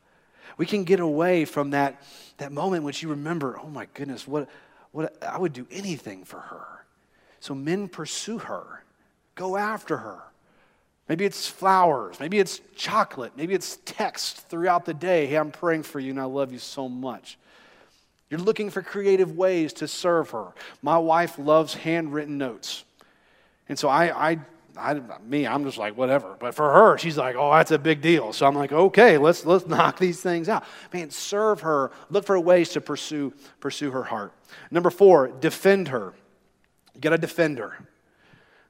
We 0.58 0.66
can 0.66 0.84
get 0.84 1.00
away 1.00 1.46
from 1.46 1.70
that, 1.70 2.02
that 2.38 2.52
moment 2.52 2.84
which 2.84 3.04
you 3.04 3.10
remember, 3.10 3.60
oh 3.62 3.68
my 3.68 3.86
goodness, 3.94 4.28
what, 4.28 4.50
what 4.94 5.16
I 5.22 5.38
would 5.38 5.54
do 5.54 5.68
anything 5.70 6.24
for 6.24 6.40
her. 6.40 6.84
So 7.40 7.54
men 7.54 7.88
pursue 7.88 8.40
her, 8.40 8.84
go 9.36 9.58
after 9.58 9.98
her. 9.98 10.24
Maybe 11.08 11.26
it's 11.26 11.46
flowers, 11.46 12.20
maybe 12.20 12.40
it's 12.40 12.60
chocolate, 12.76 13.34
maybe 13.38 13.54
it's 13.54 13.78
text 13.86 14.50
throughout 14.50 14.86
the 14.86 14.96
day. 14.96 15.28
Hey, 15.28 15.36
I'm 15.36 15.52
praying 15.52 15.84
for 15.84 16.00
you 16.00 16.10
and 16.10 16.20
I 16.20 16.24
love 16.24 16.52
you 16.52 16.58
so 16.58 16.90
much. 16.90 17.38
You're 18.32 18.40
looking 18.40 18.72
for 18.72 18.82
creative 18.82 19.38
ways 19.38 19.74
to 19.74 19.88
serve 19.88 20.32
her. 20.32 20.48
My 20.82 20.98
wife 20.98 21.38
loves 21.38 21.76
handwritten 21.76 22.40
notes. 22.40 22.84
And 23.70 23.78
so 23.78 23.90
I, 23.90 24.32
I 24.32 24.40
I, 24.78 25.02
me, 25.26 25.46
I'm 25.46 25.66
just 25.66 25.78
like, 25.78 25.98
whatever. 25.98 26.38
But 26.40 26.56
for 26.56 26.72
her, 26.72 26.98
she's 26.98 27.18
like, 27.18 27.36
oh, 27.38 27.52
that's 27.52 27.72
a 27.72 27.78
big 27.78 28.02
deal. 28.02 28.32
So 28.32 28.46
I'm 28.46 28.56
like, 28.56 28.72
okay, 28.72 29.18
let's, 29.18 29.46
let's 29.46 29.68
knock 29.68 30.00
these 30.00 30.22
things 30.22 30.50
out. 30.50 30.64
Man, 30.94 31.10
serve 31.10 31.62
her. 31.62 31.92
Look 32.10 32.26
for 32.26 32.40
ways 32.40 32.70
to 32.70 32.82
pursue, 32.82 33.34
pursue 33.60 33.92
her 33.92 34.04
heart. 34.04 34.34
Number 34.72 34.90
four, 34.90 35.28
defend 35.28 35.90
her. 35.90 36.14
You 36.96 37.02
got 37.02 37.10
to 37.10 37.18
defend 37.18 37.58
her. 37.60 37.86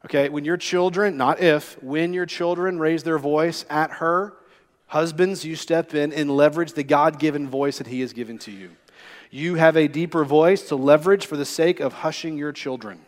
Okay, 0.06 0.30
when 0.30 0.44
your 0.44 0.58
children, 0.58 1.18
not 1.18 1.40
if, 1.40 1.82
when 1.84 2.14
your 2.14 2.26
children 2.26 2.80
raise 2.80 3.04
their 3.04 3.20
voice 3.20 3.66
at 3.70 3.92
her, 3.92 4.34
husbands, 4.88 5.46
you 5.46 5.56
step 5.56 5.94
in 5.94 6.12
and 6.12 6.36
leverage 6.36 6.74
the 6.74 6.84
God 6.84 7.20
given 7.20 7.48
voice 7.48 7.78
that 7.78 7.86
He 7.86 8.02
has 8.02 8.12
given 8.12 8.40
to 8.40 8.52
you. 8.52 8.72
You 9.34 9.56
have 9.56 9.78
a 9.78 9.88
deeper 9.88 10.26
voice 10.26 10.68
to 10.68 10.76
leverage 10.76 11.26
for 11.26 11.38
the 11.38 11.46
sake 11.46 11.80
of 11.80 11.94
hushing 11.94 12.38
your 12.38 12.52
children. 12.52 13.00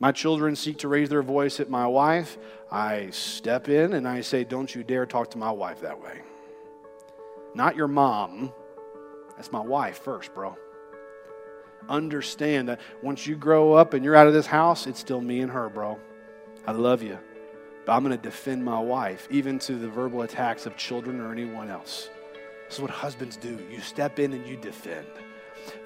My 0.00 0.10
children 0.10 0.56
seek 0.56 0.78
to 0.78 0.88
raise 0.88 1.08
their 1.08 1.22
voice 1.22 1.60
at 1.60 1.70
my 1.70 1.86
wife. 1.86 2.36
I 2.70 3.10
step 3.10 3.68
in 3.68 3.92
and 3.92 4.08
I 4.08 4.22
say, 4.22 4.42
Don't 4.42 4.74
you 4.74 4.82
dare 4.82 5.06
talk 5.06 5.30
to 5.32 5.38
my 5.38 5.52
wife 5.52 5.82
that 5.82 6.02
way. 6.02 6.22
Not 7.54 7.76
your 7.76 7.86
mom. 7.86 8.52
That's 9.36 9.52
my 9.52 9.60
wife 9.60 9.98
first, 9.98 10.34
bro. 10.34 10.56
Understand 11.88 12.68
that 12.70 12.80
once 13.02 13.26
you 13.26 13.36
grow 13.36 13.74
up 13.74 13.94
and 13.94 14.04
you're 14.04 14.16
out 14.16 14.26
of 14.26 14.32
this 14.32 14.46
house, 14.46 14.88
it's 14.88 14.98
still 14.98 15.20
me 15.20 15.40
and 15.40 15.52
her, 15.52 15.68
bro. 15.68 15.98
I 16.66 16.72
love 16.72 17.02
you. 17.02 17.18
But 17.86 17.92
I'm 17.92 18.02
going 18.02 18.16
to 18.16 18.22
defend 18.22 18.64
my 18.64 18.80
wife, 18.80 19.28
even 19.30 19.58
to 19.60 19.74
the 19.74 19.88
verbal 19.88 20.22
attacks 20.22 20.66
of 20.66 20.76
children 20.76 21.20
or 21.20 21.30
anyone 21.30 21.68
else. 21.68 22.10
This 22.70 22.76
is 22.76 22.82
what 22.82 22.92
husbands 22.92 23.36
do. 23.36 23.58
You 23.68 23.80
step 23.80 24.20
in 24.20 24.32
and 24.32 24.46
you 24.46 24.56
defend. 24.56 25.04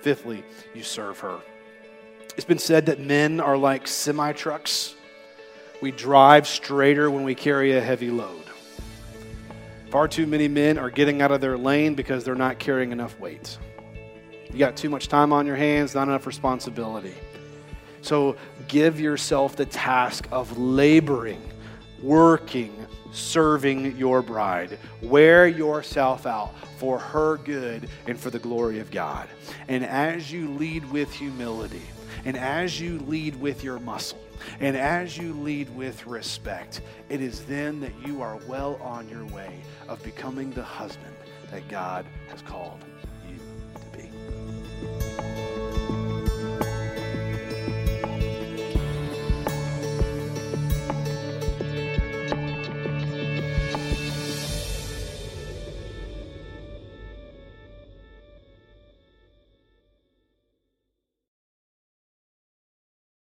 Fifthly, 0.03 0.45
you 0.75 0.83
serve 0.83 1.19
her. 1.21 1.41
It's 2.37 2.45
been 2.45 2.59
said 2.59 2.85
that 2.87 3.01
men 3.01 3.41
are 3.41 3.57
like 3.57 3.89
semi 3.89 4.33
trucks. 4.33 4.95
We 5.81 5.93
drive 5.93 6.47
straighter 6.47 7.11
when 7.11 7.25
we 7.25 7.35
carry 7.35 7.75
a 7.75 7.81
heavy 7.81 8.11
load. 8.11 8.45
Far 9.89 10.09
too 10.09 10.27
many 10.27 10.47
men 10.47 10.77
are 10.77 10.91
getting 10.91 11.23
out 11.23 11.33
of 11.33 11.41
their 11.41 11.57
lane 11.57 11.95
because 11.95 12.23
they're 12.23 12.35
not 12.35 12.59
carrying 12.59 12.93
enough 12.93 13.19
weight. 13.19 13.57
You 14.53 14.59
got 14.59 14.77
too 14.77 14.91
much 14.91 15.09
time 15.09 15.33
on 15.33 15.47
your 15.47 15.57
hands, 15.57 15.95
not 15.95 16.09
enough 16.09 16.27
responsibility. 16.27 17.15
So 18.03 18.37
give 18.69 19.01
yourself 19.01 19.57
the 19.57 19.65
task 19.65 20.29
of 20.31 20.59
laboring, 20.59 21.41
working, 22.05 22.87
serving 23.13 23.97
your 23.97 24.21
bride. 24.23 24.79
Wear 25.03 25.49
yourself 25.49 26.27
out 26.27 26.55
for 26.77 26.99
her 26.99 27.39
good 27.39 27.89
and 28.07 28.19
for 28.19 28.31
the 28.31 28.39
glory 28.39 28.79
of 28.79 28.91
God. 28.91 29.29
And 29.69 29.85
as 29.85 30.31
you 30.31 30.51
lead 30.51 30.91
with 30.93 31.13
humility, 31.13 31.83
and 32.25 32.37
as 32.37 32.81
you 32.81 32.99
lead 33.01 33.41
with 33.41 33.65
your 33.65 33.79
muscle, 33.81 34.21
and 34.61 34.77
as 34.77 35.17
you 35.17 35.33
lead 35.33 35.75
with 35.75 36.07
respect, 36.07 36.83
it 37.09 37.21
is 37.21 37.45
then 37.45 37.81
that 37.81 37.93
you 38.07 38.21
are 38.21 38.39
well 38.47 38.77
on 38.83 39.09
your 39.09 39.25
way 39.27 39.61
of 39.89 40.03
becoming 40.03 40.51
the 40.51 40.63
husband 40.63 41.15
that 41.51 41.67
God 41.69 42.05
has 42.29 42.43
called 42.43 42.85